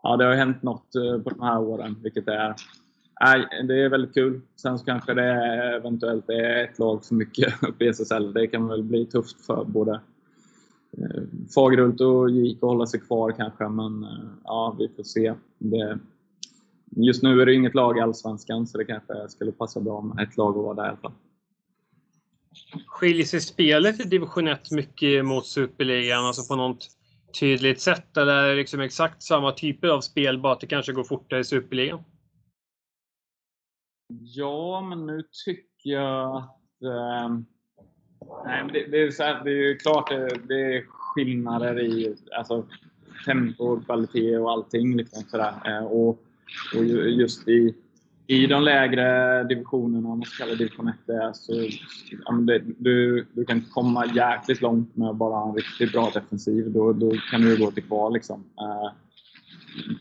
[0.02, 2.54] ja, det har hänt något eh, på de här åren, vilket är,
[3.20, 4.40] nej, det är väldigt kul.
[4.56, 8.32] Sen så kanske det är, eventuellt är ett lag för mycket uppe i SSL.
[8.32, 10.00] Det kan väl bli tufft för både
[10.98, 11.22] eh,
[11.54, 14.06] Fagerhult och JIK att hålla sig kvar kanske, men
[14.44, 15.34] ja, vi får se.
[15.58, 15.98] Det,
[16.96, 20.28] Just nu är det inget lag i Allsvenskan, så det kanske skulle passa bra med
[20.28, 21.12] ett lag att vara där i alla fall.
[22.86, 26.88] Skiljer sig spelet i division 1 mycket mot Superligan, alltså på något
[27.40, 28.16] tydligt sätt?
[28.16, 31.40] Eller är det liksom exakt samma typer av spel, bara att det kanske går fortare
[31.40, 32.02] i Superligan?
[34.20, 36.82] Ja, men nu tycker jag att...
[36.82, 37.28] Eh,
[38.44, 41.80] nej, men det, det, är så här, det är ju klart det, det är skillnader
[41.80, 42.66] i alltså,
[43.26, 44.96] tempo, kvalitet och allting.
[44.96, 45.54] Liksom sådär.
[45.64, 46.22] Eh, och
[46.74, 47.74] och just i,
[48.32, 50.96] i de lägre divisionerna, om man ska kalla division 1
[51.36, 51.52] så
[52.24, 56.70] ja, det, du, du kan komma jäkligt långt med bara en riktigt bra defensiv.
[56.70, 58.12] Då, då kan du gå till kval.
[58.12, 58.44] Liksom.
[58.60, 58.90] Uh,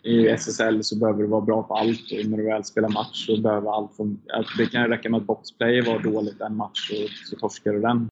[0.04, 3.26] I SSL så behöver du vara bra på allt och när du väl spelar match
[3.26, 4.44] så behöver allt funka.
[4.58, 8.10] Det kan räcka med att boxplay var dåligt en match och så torskar du den.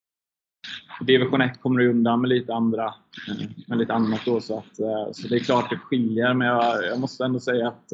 [1.00, 2.84] I division 1 kommer du undan med lite, andra,
[3.28, 4.20] eh, med lite annat.
[4.24, 7.40] Då, så, att, eh, så det är klart det skiljer, men jag, jag måste ändå
[7.40, 7.92] säga att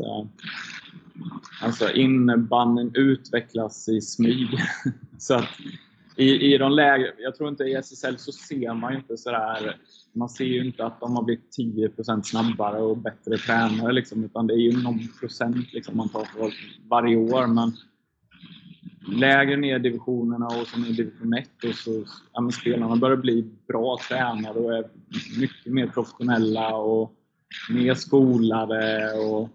[1.62, 4.48] alltså innebandyn utvecklas i smyg.
[5.18, 5.48] så att
[6.16, 9.76] i, i de lägre, jag tror inte i SSL så ser man ju inte sådär,
[10.12, 14.46] man ser ju inte att de har blivit 10% snabbare och bättre tränare liksom, utan
[14.46, 16.52] det är ju någon procent liksom man tar för
[16.88, 17.46] varje år.
[17.46, 17.72] Men
[19.08, 23.16] lägre ner i divisionerna och som i division 1 och så, ja, men spelarna börjar
[23.16, 24.84] bli bra tränare och är
[25.38, 27.12] mycket mer professionella och
[27.70, 29.48] mer skolade och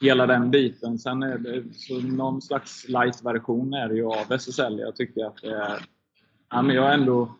[0.00, 0.98] hela den biten.
[0.98, 4.78] Sen är det så någon slags light-version är det ju av SSL.
[4.78, 5.86] Jag tycker att det är...
[6.50, 7.34] Ja, men jag har ändå...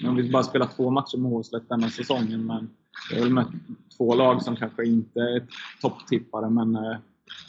[0.00, 2.70] Jag vi bara spelat två matcher med Håslet denna säsongen, men
[3.10, 3.50] jag har väl mött
[3.96, 5.46] två lag som kanske inte är
[5.80, 6.96] topptippare, men eh,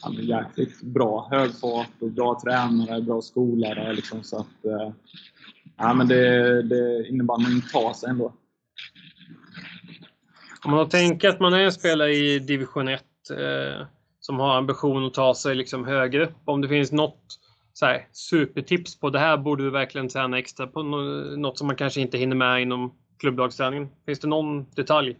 [0.04, 1.28] ja, jäkligt bra.
[1.32, 3.94] Hög fart och bra tränare, bra skolare.
[3.94, 4.94] Liksom, så att, eh,
[5.78, 8.34] ja, men det, det innebandyn tar sig ändå.
[10.66, 13.88] Om man tänker att man är en spelare i division 1 eh,
[14.22, 16.36] som har ambition att ta sig liksom högre upp.
[16.45, 17.39] Om det finns något
[17.74, 20.84] så här, supertips på det här borde du verkligen träna extra på.
[20.84, 23.89] Något som man kanske inte hinner med inom klubblagsträningen.
[24.05, 25.17] Finns det någon detalj?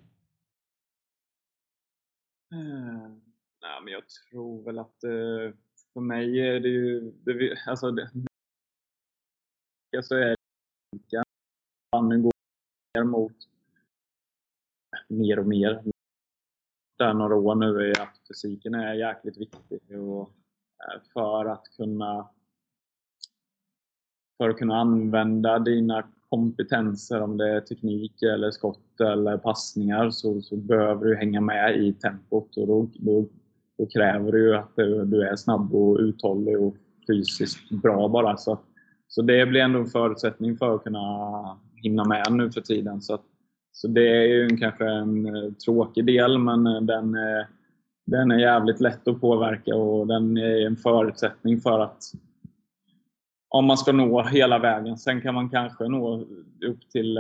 [2.52, 3.22] Mm.
[3.62, 5.56] Nej, men jag tror väl att eh,
[5.94, 7.12] för mig är det ju...
[7.12, 8.12] Det, alltså, det,
[10.04, 10.36] så är det
[12.22, 12.32] går
[12.96, 13.36] mer mot
[15.08, 15.91] mer och mer
[17.02, 20.32] där några år nu är att fysiken är jäkligt viktig och
[20.84, 22.30] eh, för att kunna
[24.38, 30.42] för att kunna använda dina kompetenser, om det är teknik eller skott eller passningar, så,
[30.42, 33.26] så behöver du hänga med i tempot och då, då,
[33.78, 36.76] då kräver det ju att du, du, är snabb och uthållig och
[37.08, 38.38] fysiskt bra bara.
[38.38, 38.60] Så,
[39.08, 43.02] så det blir ändå en förutsättning för att kunna hinna med nu för tiden.
[43.02, 43.24] Så att,
[43.82, 47.46] så det är ju kanske en eh, tråkig del, men eh, den, eh,
[48.06, 52.04] den är jävligt lätt att påverka och den är en förutsättning för att
[53.50, 54.98] om man ska nå hela vägen.
[54.98, 56.22] Sen kan man kanske nå
[56.66, 57.20] upp till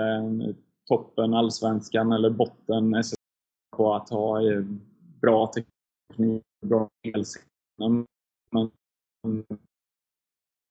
[0.87, 3.03] toppen allsvenskan eller botten
[3.77, 4.39] på att ha
[5.21, 8.05] bra teknik, bra elsinne.
[8.51, 8.71] Men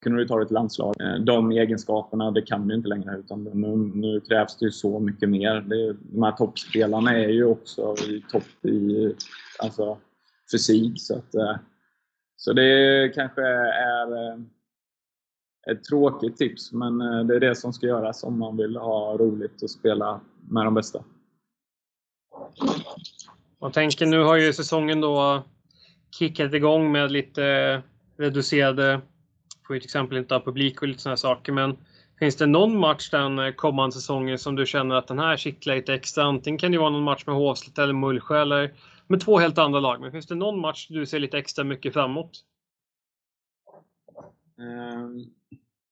[0.03, 1.01] kunde du ta dig till landslag.
[1.01, 5.01] Eh, de egenskaperna, det kan du inte längre utan nu, nu krävs det ju så
[5.01, 5.61] mycket mer.
[5.61, 9.14] Det, de här toppspelarna är ju också i topp i
[9.59, 9.98] alltså,
[10.53, 11.03] fysik.
[11.03, 11.57] Så, att, eh,
[12.36, 14.38] så det kanske är eh,
[15.70, 19.62] ett tråkigt tips, men det är det som ska göras om man vill ha roligt
[19.62, 21.05] och spela med de bästa.
[23.61, 25.42] Jag tänker, nu har ju säsongen då
[26.18, 27.82] kickat igång med lite
[28.16, 29.01] reducerade
[29.71, 31.53] får ju till exempel inte ha publik och lite sådana saker.
[31.53, 31.77] Men
[32.18, 35.77] finns det någon match den eh, kommande säsongen som du känner att den här kittlar
[35.77, 36.25] lite extra?
[36.25, 38.75] Antingen kan det vara någon match med Hovslätt eller Mullsjö eller
[39.07, 40.01] med två helt andra lag.
[40.01, 42.31] Men finns det någon match du ser lite extra mycket framåt?
[44.59, 45.25] Um, ehm,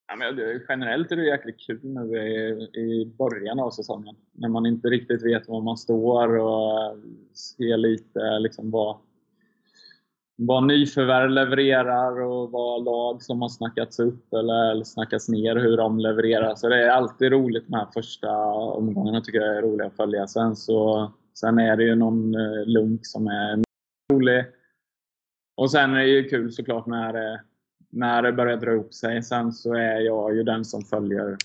[0.08, 4.16] ja, men generellt är det jäkligt kul nu i, i början av säsongen.
[4.32, 6.98] När man inte riktigt vet var man står och eh,
[7.34, 8.96] ser lite liksom vad,
[10.40, 15.98] vad nyförvärv levererar och vad lag som har snackats upp eller snackats ner, hur de
[15.98, 16.54] levererar.
[16.54, 20.26] Så det är alltid roligt de här första omgångarna, tycker jag är roliga att följa.
[20.26, 23.62] Sen, så, sen är det ju någon eh, lunk som är
[24.12, 24.44] rolig.
[25.56, 27.40] Och sen är det ju kul såklart när det,
[27.90, 29.22] när det börjar dra upp sig.
[29.22, 31.36] Sen så är jag ju den som följer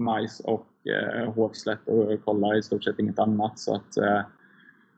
[0.00, 3.58] Majs och eh, Hovslätt och kollar i stort sett inget annat.
[3.58, 4.20] Så att, eh,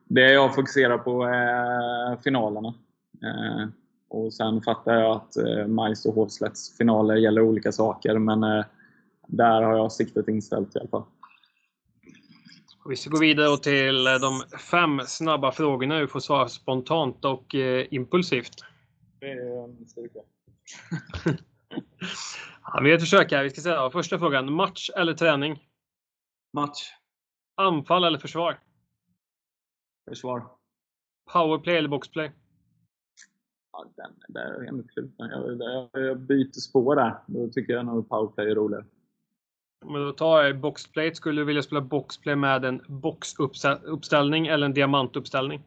[0.05, 2.75] det jag fokuserar på är finalerna.
[3.23, 3.69] Eh,
[4.09, 8.65] och sen fattar jag att eh, Majs och Hovslätts finaler gäller olika saker, men eh,
[9.27, 11.05] där har jag siktet inställt i alla fall.
[12.89, 17.55] Vi ska gå vidare till de fem snabba frågorna du får svara spontant och
[17.91, 18.65] impulsivt.
[19.21, 20.19] Det är en styrka.
[22.63, 23.43] ja, vi försöker.
[23.43, 24.53] Vi ska säga första frågan.
[24.53, 25.69] Match eller träning?
[26.53, 26.93] Match.
[27.57, 28.61] Anfall eller försvar?
[30.09, 30.47] Försvar.
[31.33, 32.33] Powerplay eller boxplay?
[33.77, 35.11] Ja, den, det är kul.
[35.17, 37.15] Jag, jag, jag byter spår där.
[37.27, 38.85] Då tycker jag nog powerplay är roligare.
[39.85, 45.63] Om du tar boxplay, skulle du vilja spela boxplay med en boxuppställning eller en diamantuppställning?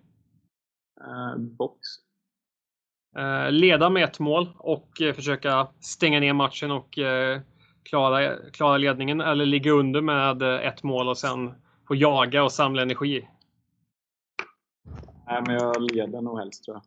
[1.02, 1.80] Uh, box.
[3.18, 7.00] Uh, leda med ett mål och uh, försöka stänga ner matchen och
[7.84, 11.54] klara, klara ledningen eller ligga under med ett mål och sen
[11.88, 13.28] få jaga och samla energi.
[15.28, 16.84] Nej, men jag leder nog helst tror jag.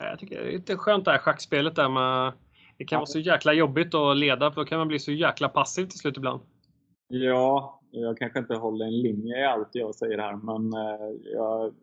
[0.00, 2.32] Jag tycker det är lite skönt det här schackspelet där med
[2.78, 5.48] det kan vara så jäkla jobbigt att leda för då kan man bli så jäkla
[5.48, 6.40] passiv till slut ibland.
[7.08, 11.74] Ja, jag kanske inte håller en linje i allt jag säger här men eh, jag,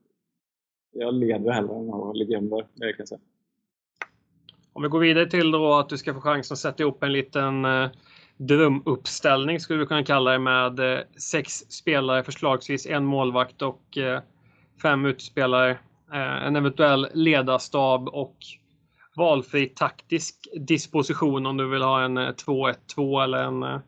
[0.92, 2.58] jag leder hellre än att ligga under.
[2.58, 3.22] Det kan jag säga.
[4.74, 7.12] Om vi går vidare till då att du ska få chansen att sätta ihop en
[7.12, 7.90] liten eh,
[8.38, 11.00] drömuppställning skulle vi kunna kalla det med eh,
[11.32, 14.22] sex spelare, förslagsvis en målvakt och eh,
[14.82, 15.78] fem utspelare.
[16.14, 18.38] Eh, en eventuell ledarstab och
[19.16, 23.80] valfri taktisk disposition om du vill ha en eh, 2-1-2 eller en eh,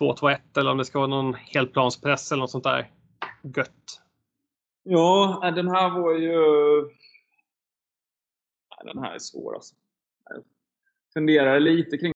[0.00, 2.90] 2-2-1 eller om det ska vara någon helplanspress eller något sånt där
[3.56, 4.00] gött.
[4.82, 6.34] Ja, den här var ju...
[8.84, 9.74] Den här är svår alltså.
[10.30, 10.42] Jag
[11.14, 12.12] funderade lite kring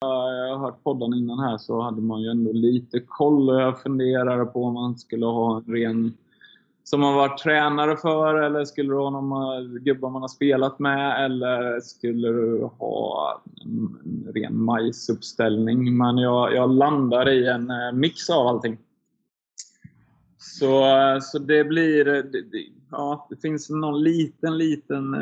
[0.00, 3.82] jag har hört podden innan här så hade man ju ändå lite koll och jag
[3.82, 6.16] funderade på om man skulle ha en ren
[6.90, 10.78] som man varit tränare för eller skulle du ha någon eh, gubbar man har spelat
[10.78, 15.96] med eller skulle du ha en, ren majsuppställning?
[15.96, 18.78] Men jag, jag landar i en eh, mix av allting.
[20.38, 22.04] Så, eh, så det blir...
[22.04, 22.44] Det,
[22.90, 25.16] ja, det finns någon liten, liten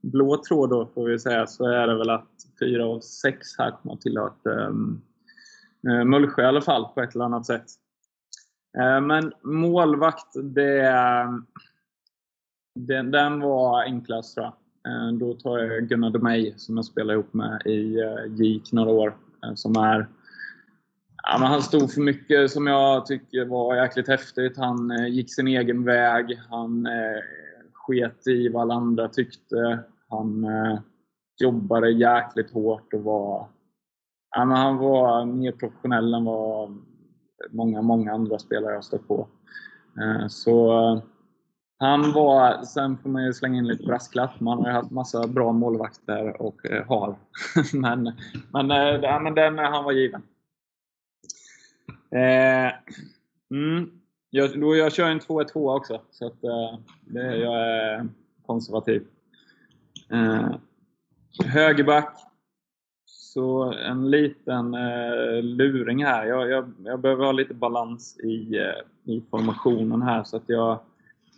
[0.00, 2.30] blå tråd då får vi säga, så är det väl att
[2.60, 5.02] fyra av sex här kommer att tillhört um,
[6.10, 7.66] Mullsjö i alla fall på ett eller annat sätt.
[8.76, 10.92] Eh, men målvakt, det,
[12.74, 14.52] den, den var enklast tror jag.
[14.92, 18.90] Eh, då tar jag Gunnar Domeij som jag spelade ihop med i eh, GIK några
[18.90, 19.16] år.
[19.54, 20.06] Som är
[21.28, 24.56] Ja, men han stod för mycket som jag tycker var jäkligt häftigt.
[24.56, 26.40] Han gick sin egen väg.
[26.50, 27.22] Han eh,
[27.72, 29.78] sket i vad alla andra tyckte.
[30.08, 30.78] Han eh,
[31.40, 33.46] jobbade jäkligt hårt och var,
[34.36, 36.78] ja, men han var mer professionell än vad
[37.50, 39.28] många, många andra spelare jag stött på.
[40.00, 41.02] Eh, så eh,
[41.78, 45.26] han var, sen får man ju slänga in lite brasklapp, man har ju haft massa
[45.26, 47.16] bra målvakter och eh, har.
[47.74, 48.12] men,
[48.52, 48.70] men,
[49.02, 50.22] ja, men den, han var given.
[52.10, 52.72] Eh,
[53.50, 53.90] mm,
[54.30, 58.08] jag, då jag kör en 2-1-2 också, så att, eh, det, jag är
[58.46, 59.06] konservativ.
[60.10, 60.50] Eh,
[61.44, 62.25] högerback.
[63.36, 66.26] Så en liten eh, luring här.
[66.26, 70.24] Jag, jag, jag, behöver ha lite balans i, eh, i formationen här.
[70.24, 70.78] Så att jag,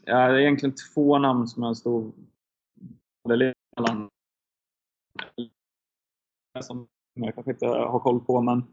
[0.05, 2.13] jag har egentligen två namn som jag står
[3.77, 4.09] mellan.
[6.61, 8.41] Som jag kanske inte har koll på.
[8.41, 8.65] Men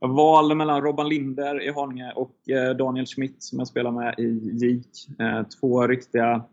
[0.00, 4.14] jag valde mellan Robban Linder i Haninge och eh, Daniel Schmidt som jag spelar med
[4.18, 5.18] i GIK.
[5.18, 6.44] Eh, två riktiga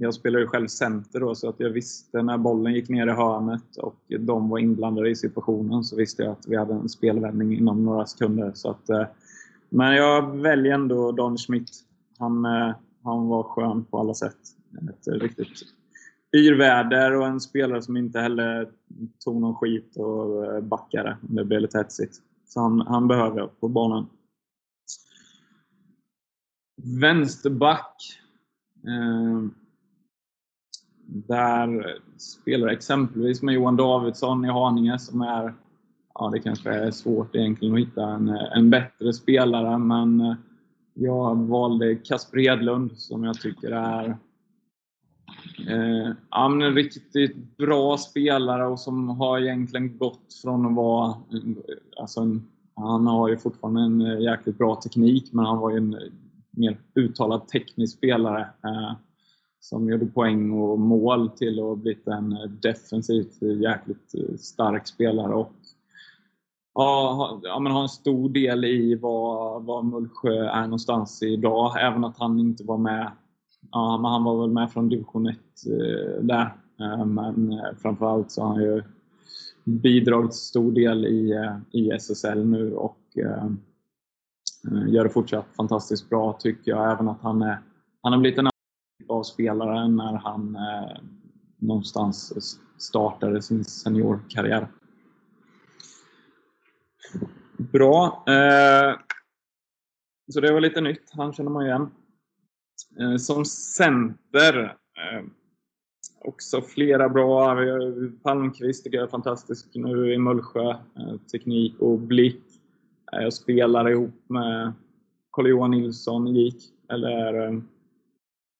[0.00, 3.76] jag spelade själv center då, så att jag visste när bollen gick ner i hörnet
[3.76, 7.84] och de var inblandade i situationen så visste jag att vi hade en spelvändning inom
[7.84, 8.52] några sekunder.
[8.54, 9.06] Så att, eh,
[9.68, 11.70] men jag väljer ändå Don Schmidt.
[12.18, 14.38] Han, eh, han var skön på alla sätt.
[14.90, 15.48] Ett riktigt
[16.36, 18.68] yrväder och en spelare som inte heller
[19.24, 21.16] tog någon skit och eh, backade backade.
[21.20, 22.16] Det blev lite hetsigt.
[22.46, 24.06] Så han, han behöver jag på banan.
[27.00, 28.20] Vänsterback.
[28.86, 29.67] Eh,
[31.08, 35.54] där spelar exempelvis med Johan Davidsson i Haninge som är,
[36.14, 40.34] ja det kanske är svårt egentligen att hitta en, en bättre spelare men eh,
[40.94, 44.16] jag valde Kasper Edlund som jag tycker är
[45.68, 51.14] eh, en riktigt bra spelare och som har egentligen gått från att vara,
[52.00, 55.76] alltså en, han har ju fortfarande en eh, jäkligt bra teknik men han var ju
[55.76, 56.00] en eh,
[56.50, 58.40] mer uttalad teknisk spelare.
[58.40, 58.92] Eh,
[59.60, 64.86] som gjorde poäng och mål till att ha blivit en eh, defensivt jäkligt eh, stark
[64.86, 65.34] spelare.
[65.34, 65.52] Och,
[66.74, 71.76] ja, ja, men har en stor del i vad, vad Mullsjö är någonstans idag.
[71.80, 73.10] Även att han inte var med.
[73.70, 75.36] Ja, men han var väl med från division 1
[75.66, 76.54] eh, där.
[76.80, 78.82] Eh, men eh, framförallt så har han ju
[79.64, 82.98] bidragit stor del i, eh, i SSL nu och
[84.88, 86.92] gör det fortsatt fantastiskt bra tycker jag.
[86.92, 87.58] Även att han, är,
[88.02, 88.48] han har blivit en
[89.08, 90.96] av spelare när han eh,
[91.58, 92.32] någonstans
[92.78, 94.68] startade sin seniorkarriär.
[97.56, 98.24] Bra.
[98.26, 98.96] Eh,
[100.32, 101.10] så det var lite nytt.
[101.12, 101.90] Han känner man igen.
[103.00, 104.64] Eh, som center.
[104.64, 105.24] Eh,
[106.20, 107.56] också flera bra.
[108.22, 110.70] Palmqvist tycker jag är fantastisk nu i Mullsjö.
[110.70, 112.42] Eh, teknik och blick.
[113.12, 114.72] Eh, jag spelar ihop med
[115.32, 116.62] Carl-Johan Nilsson i GIK.
[116.88, 117.60] Eller eh,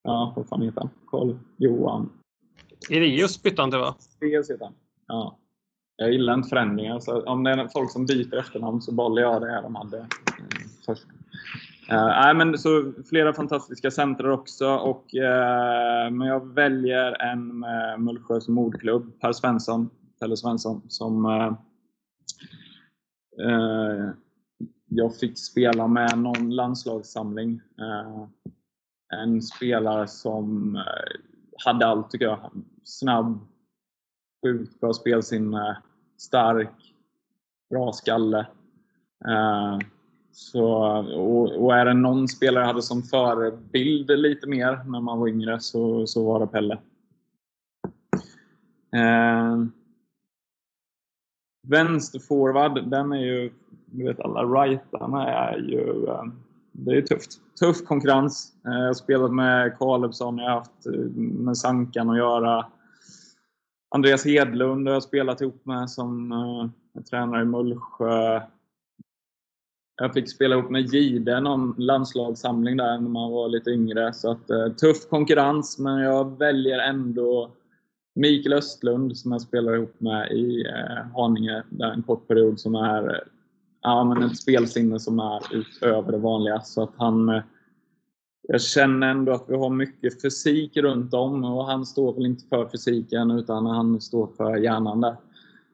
[0.08, 0.90] Ja, vad fan heter han?
[1.06, 2.10] Karl-Johan.
[2.90, 3.94] Irius bytte han till va?
[4.20, 4.74] Irius heter han.
[5.06, 5.38] Ja.
[5.96, 7.00] Jag gillar inte förändringar.
[7.00, 10.08] Så om det är folk som byter efternamn så bollar jag det de hade mm,
[10.86, 11.06] först.
[11.92, 14.68] Uh, nej, men så flera fantastiska centrar också.
[14.68, 19.90] Och, uh, men jag väljer en med Mullsjös moderklubb, Per Svensson,
[20.20, 21.52] Pelle Svensson, som uh,
[24.88, 27.60] jag fick spela med någon landslagssamling
[29.12, 31.20] en spelare som eh,
[31.64, 32.50] hade allt tycker jag.
[32.84, 33.38] Snabb,
[34.44, 35.76] sjukt bra spelsinne, eh,
[36.16, 36.94] stark,
[37.70, 38.46] bra skalle.
[39.24, 39.78] Eh,
[40.32, 40.64] så,
[41.14, 45.28] och, och, är det någon spelare jag hade som förebild lite mer när man var
[45.28, 46.78] yngre så, så var det Pelle.
[48.92, 49.64] Eh,
[51.66, 53.52] vänsterforward, den är ju,
[53.86, 56.24] du vet alla rightarna är ju, eh,
[56.84, 57.40] det är tufft.
[57.60, 58.52] Tuff konkurrens.
[58.66, 62.66] Eh, jag har spelat med Kalebsson, jag har haft eh, med Sankan att göra.
[63.94, 68.40] Andreas Hedlund har jag spelat ihop med som eh, jag tränare i Mullsjö.
[70.00, 74.12] Jag fick spela ihop med Gide, någon landslagssamling där när man var lite yngre.
[74.12, 74.48] Så att,
[74.78, 77.50] tuff konkurrens, men jag väljer ändå
[78.14, 80.66] Mikael Östlund som jag spelar ihop med i
[81.14, 83.24] Haninge där en kort period som är
[83.82, 86.60] ja, men ett spelsinne som är utöver det vanliga.
[86.60, 87.42] Så att han, eh,
[88.42, 92.46] jag känner ändå att vi har mycket fysik runt om och han står väl inte
[92.46, 95.16] för fysiken utan han står för hjärnan där.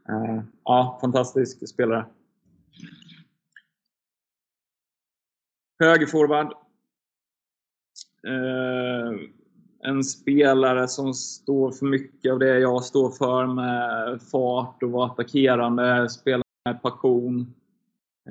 [0.08, 2.06] Eh, ja, fantastisk spelare.
[5.78, 6.52] Högerforward.
[8.26, 9.12] Eh,
[9.82, 15.06] en spelare som står för mycket av det jag står för med fart och vara
[15.06, 17.54] attackerande, spela med passion.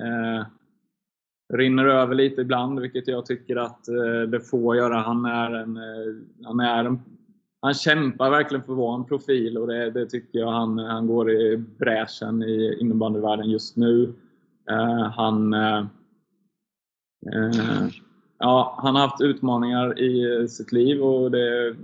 [0.00, 0.46] Eh,
[1.54, 4.94] rinner över lite ibland, vilket jag tycker att eh, det får göra.
[4.94, 6.14] Han är en, eh,
[6.44, 6.98] han är en
[7.64, 11.06] han kämpar verkligen för att vara en profil och det, det tycker jag han, han
[11.06, 14.14] går i bräschen i innebandyvärlden just nu.
[14.70, 15.78] Eh, han, eh,
[17.32, 17.88] eh
[18.38, 21.76] ja, han har haft utmaningar i sitt liv och det,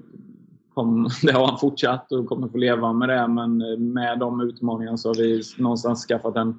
[0.74, 3.28] kom, det har han fortsatt och kommer få leva med det.
[3.28, 3.58] Men
[3.92, 6.58] med de utmaningarna så har vi någonstans skaffat en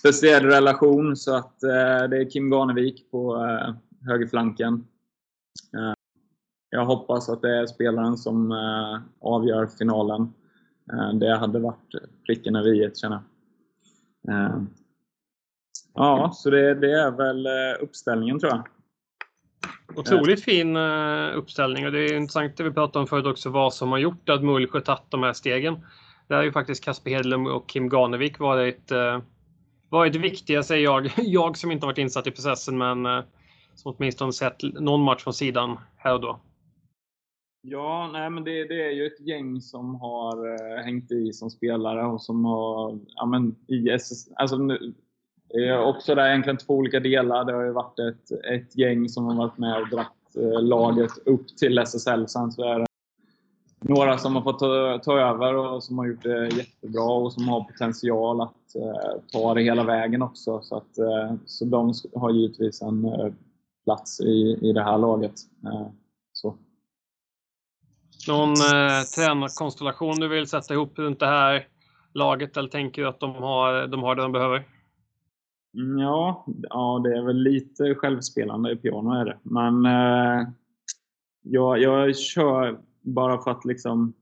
[0.00, 1.16] speciell relation.
[1.16, 3.74] Så att eh, det är Kim Garnevik på eh,
[4.06, 4.86] högerflanken.
[5.76, 5.92] Eh,
[6.70, 10.32] jag hoppas att det är spelaren som eh, avgör finalen.
[10.92, 11.94] Eh, det hade varit
[12.26, 13.20] pricken över i känner
[14.26, 14.34] jag.
[14.34, 14.62] Eh,
[15.94, 18.66] ja, så det, det, är väl eh, uppställningen tror jag.
[19.96, 23.74] Otroligt fin eh, uppställning och det är intressant det vi pratade om förut också vad
[23.74, 25.86] som har gjort att Mullsjö tagit de här stegen.
[26.28, 29.18] Där har ju faktiskt Kasper Hedlund och Kim Garnevik varit eh,
[29.94, 31.10] vad är det viktiga, säger jag.
[31.16, 33.24] Jag som inte varit insatt i processen, men eh,
[33.74, 36.40] som åtminstone sett någon match från sidan här och då.
[37.62, 41.50] Ja, nej, men det, det är ju ett gäng som har eh, hängt i som
[41.50, 44.94] spelare och som har, ja men i SS, alltså nu,
[45.48, 47.44] det är också där egentligen två olika delar.
[47.44, 51.18] Det har ju varit ett, ett gäng som har varit med och dratt eh, laget
[51.26, 52.28] upp till SSL.
[52.28, 52.86] Sen så är det
[53.88, 57.48] några som har fått ta, ta, över och som har gjort det jättebra och som
[57.48, 60.60] har potential att eh, ta det hela vägen också.
[60.62, 63.32] Så, att, eh, så de har givetvis en eh,
[63.84, 65.34] plats i, i det här laget.
[65.64, 65.86] Eh,
[66.32, 66.56] så.
[68.28, 71.68] Någon eh, tränarkonstellation du vill sätta ihop runt det här
[72.14, 74.64] laget eller tänker du att de har, de har det de behöver?
[75.76, 79.38] Mm, ja, ja, det är väl lite självspelande i piano är det.
[79.42, 80.48] Men eh,
[81.42, 84.14] jag, jag kör bara för att liksom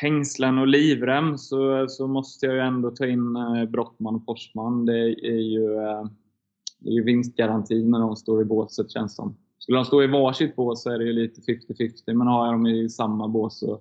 [0.00, 4.86] hängslen och livrem så, så måste jag ju ändå ta in eh, Brottman och Forsman.
[4.86, 6.04] Det är ju, eh,
[6.78, 9.36] det är ju vinstgaranti när de står i båset känns som.
[9.58, 12.54] Skulle de stå i varsitt bås så är det ju lite 50-50, men har jag
[12.54, 13.80] dem i samma bås så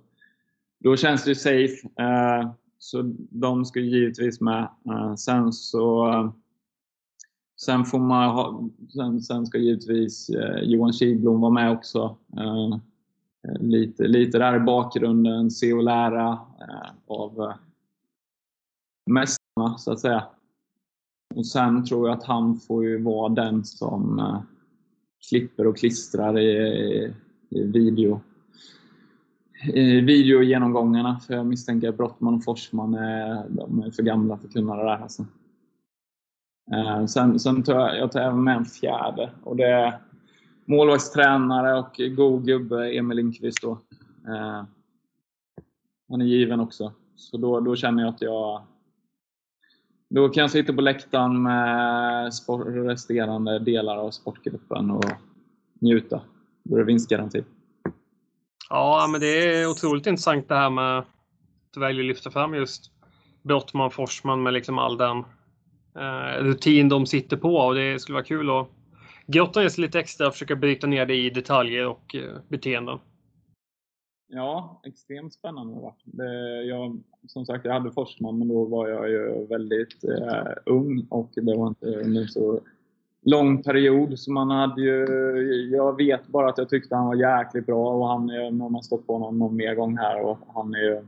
[0.80, 1.88] då känns det ju safe.
[2.00, 4.70] Eh, så de ska givetvis med.
[4.90, 6.34] Eh, sen så
[7.58, 12.18] Sen, får man ha, sen, sen ska givetvis eh, Johan Kihlblom vara med också.
[12.38, 12.78] Eh,
[13.48, 17.56] Eh, lite, lite där i bakgrunden, se och lära eh, av eh,
[19.12, 20.24] mästarna så att säga.
[21.36, 24.42] Och sen tror jag att han får ju vara den som eh,
[25.30, 27.14] klipper och klistrar i,
[27.50, 28.22] i, video
[29.74, 31.20] i videogenomgångarna.
[31.20, 34.76] För jag misstänker att Brottman och Forsman är, de är för gamla för att kunna
[34.76, 34.98] det där.
[34.98, 35.26] Alltså.
[36.72, 40.00] Eh, sen, sen tar jag, jag tar även med en fjärde och det
[40.66, 43.72] målvaktstränare och god gubbe, Emil Lindqvist då.
[44.28, 44.64] Eh,
[46.10, 46.94] han är given också.
[47.16, 48.62] Så då, då känner jag att jag...
[50.10, 55.06] Då kan jag sitta på läktaren med sport, resterande delar av sportgruppen och
[55.80, 56.22] njuta.
[56.64, 57.44] Då är det vinstgaranti.
[58.70, 61.08] Ja, men det är otroligt intressant det här med att
[61.74, 62.92] du väljer att lyfta fram just
[63.42, 65.18] Brottman, Forsman med liksom all den
[65.96, 68.68] eh, rutin de sitter på och det skulle vara kul att
[69.28, 73.00] grotta ner sig lite extra och försöka bryta ner det i detaljer och eh, beteenden.
[74.28, 75.94] Ja, extremt spännande.
[76.04, 81.08] Det, jag, som sagt, jag hade Forsman, men då var jag ju väldigt eh, ung
[81.10, 82.60] och det var inte under så
[83.22, 84.20] lång period.
[84.20, 85.06] Så man hade ju,
[85.72, 88.30] jag vet bara att jag tyckte han var jäkligt bra och han,
[88.62, 91.02] har man stått på honom någon mer gång här och han är ju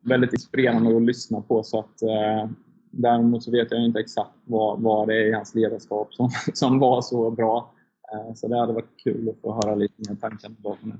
[0.00, 1.62] väldigt inspirerande att lyssna på.
[1.62, 2.50] Så att, eh,
[2.90, 6.78] däremot så vet jag inte exakt vad, vad det är i hans ledarskap som, som
[6.78, 7.74] var så bra.
[8.12, 10.96] Eh, så det hade varit kul att få höra lite mer tankar bakom det.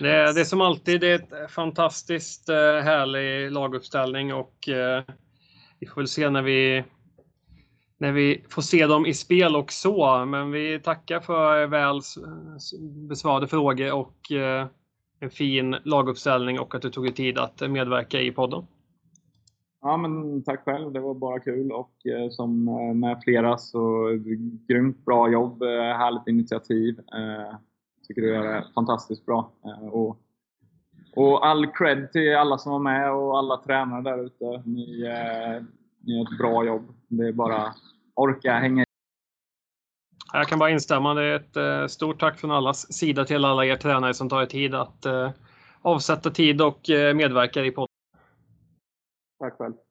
[0.00, 5.04] Det är, det är som alltid det är ett fantastiskt eh, härlig laguppställning och eh,
[5.78, 6.84] vi får väl se när vi
[7.98, 10.24] när vi får se dem i spel och så.
[10.24, 12.00] Men vi tackar för väl
[13.08, 14.16] besvarade frågor och
[15.20, 18.66] en fin laguppställning och att du tog dig tid att medverka i podden.
[19.82, 20.92] Ja, men tack själv.
[20.92, 24.16] Det var bara kul och eh, som eh, med flera så eh,
[24.68, 27.00] grymt bra jobb, härligt initiativ.
[28.08, 29.52] Tycker du gör det fantastiskt bra.
[29.92, 30.18] Och,
[31.16, 34.62] och all cred till alla som var med och alla tränare där ute.
[34.64, 35.04] Ni,
[36.00, 36.94] ni gör ett bra jobb.
[37.08, 37.74] Det är bara
[38.14, 38.84] orka hänga
[40.32, 41.14] jag kan bara instämma.
[41.14, 44.46] Det är ett stort tack från allas sida till alla er tränare som tar er
[44.46, 45.06] tid att
[45.82, 46.80] avsätta tid och
[47.14, 47.89] medverka i podden.
[49.40, 49.89] Tack själv.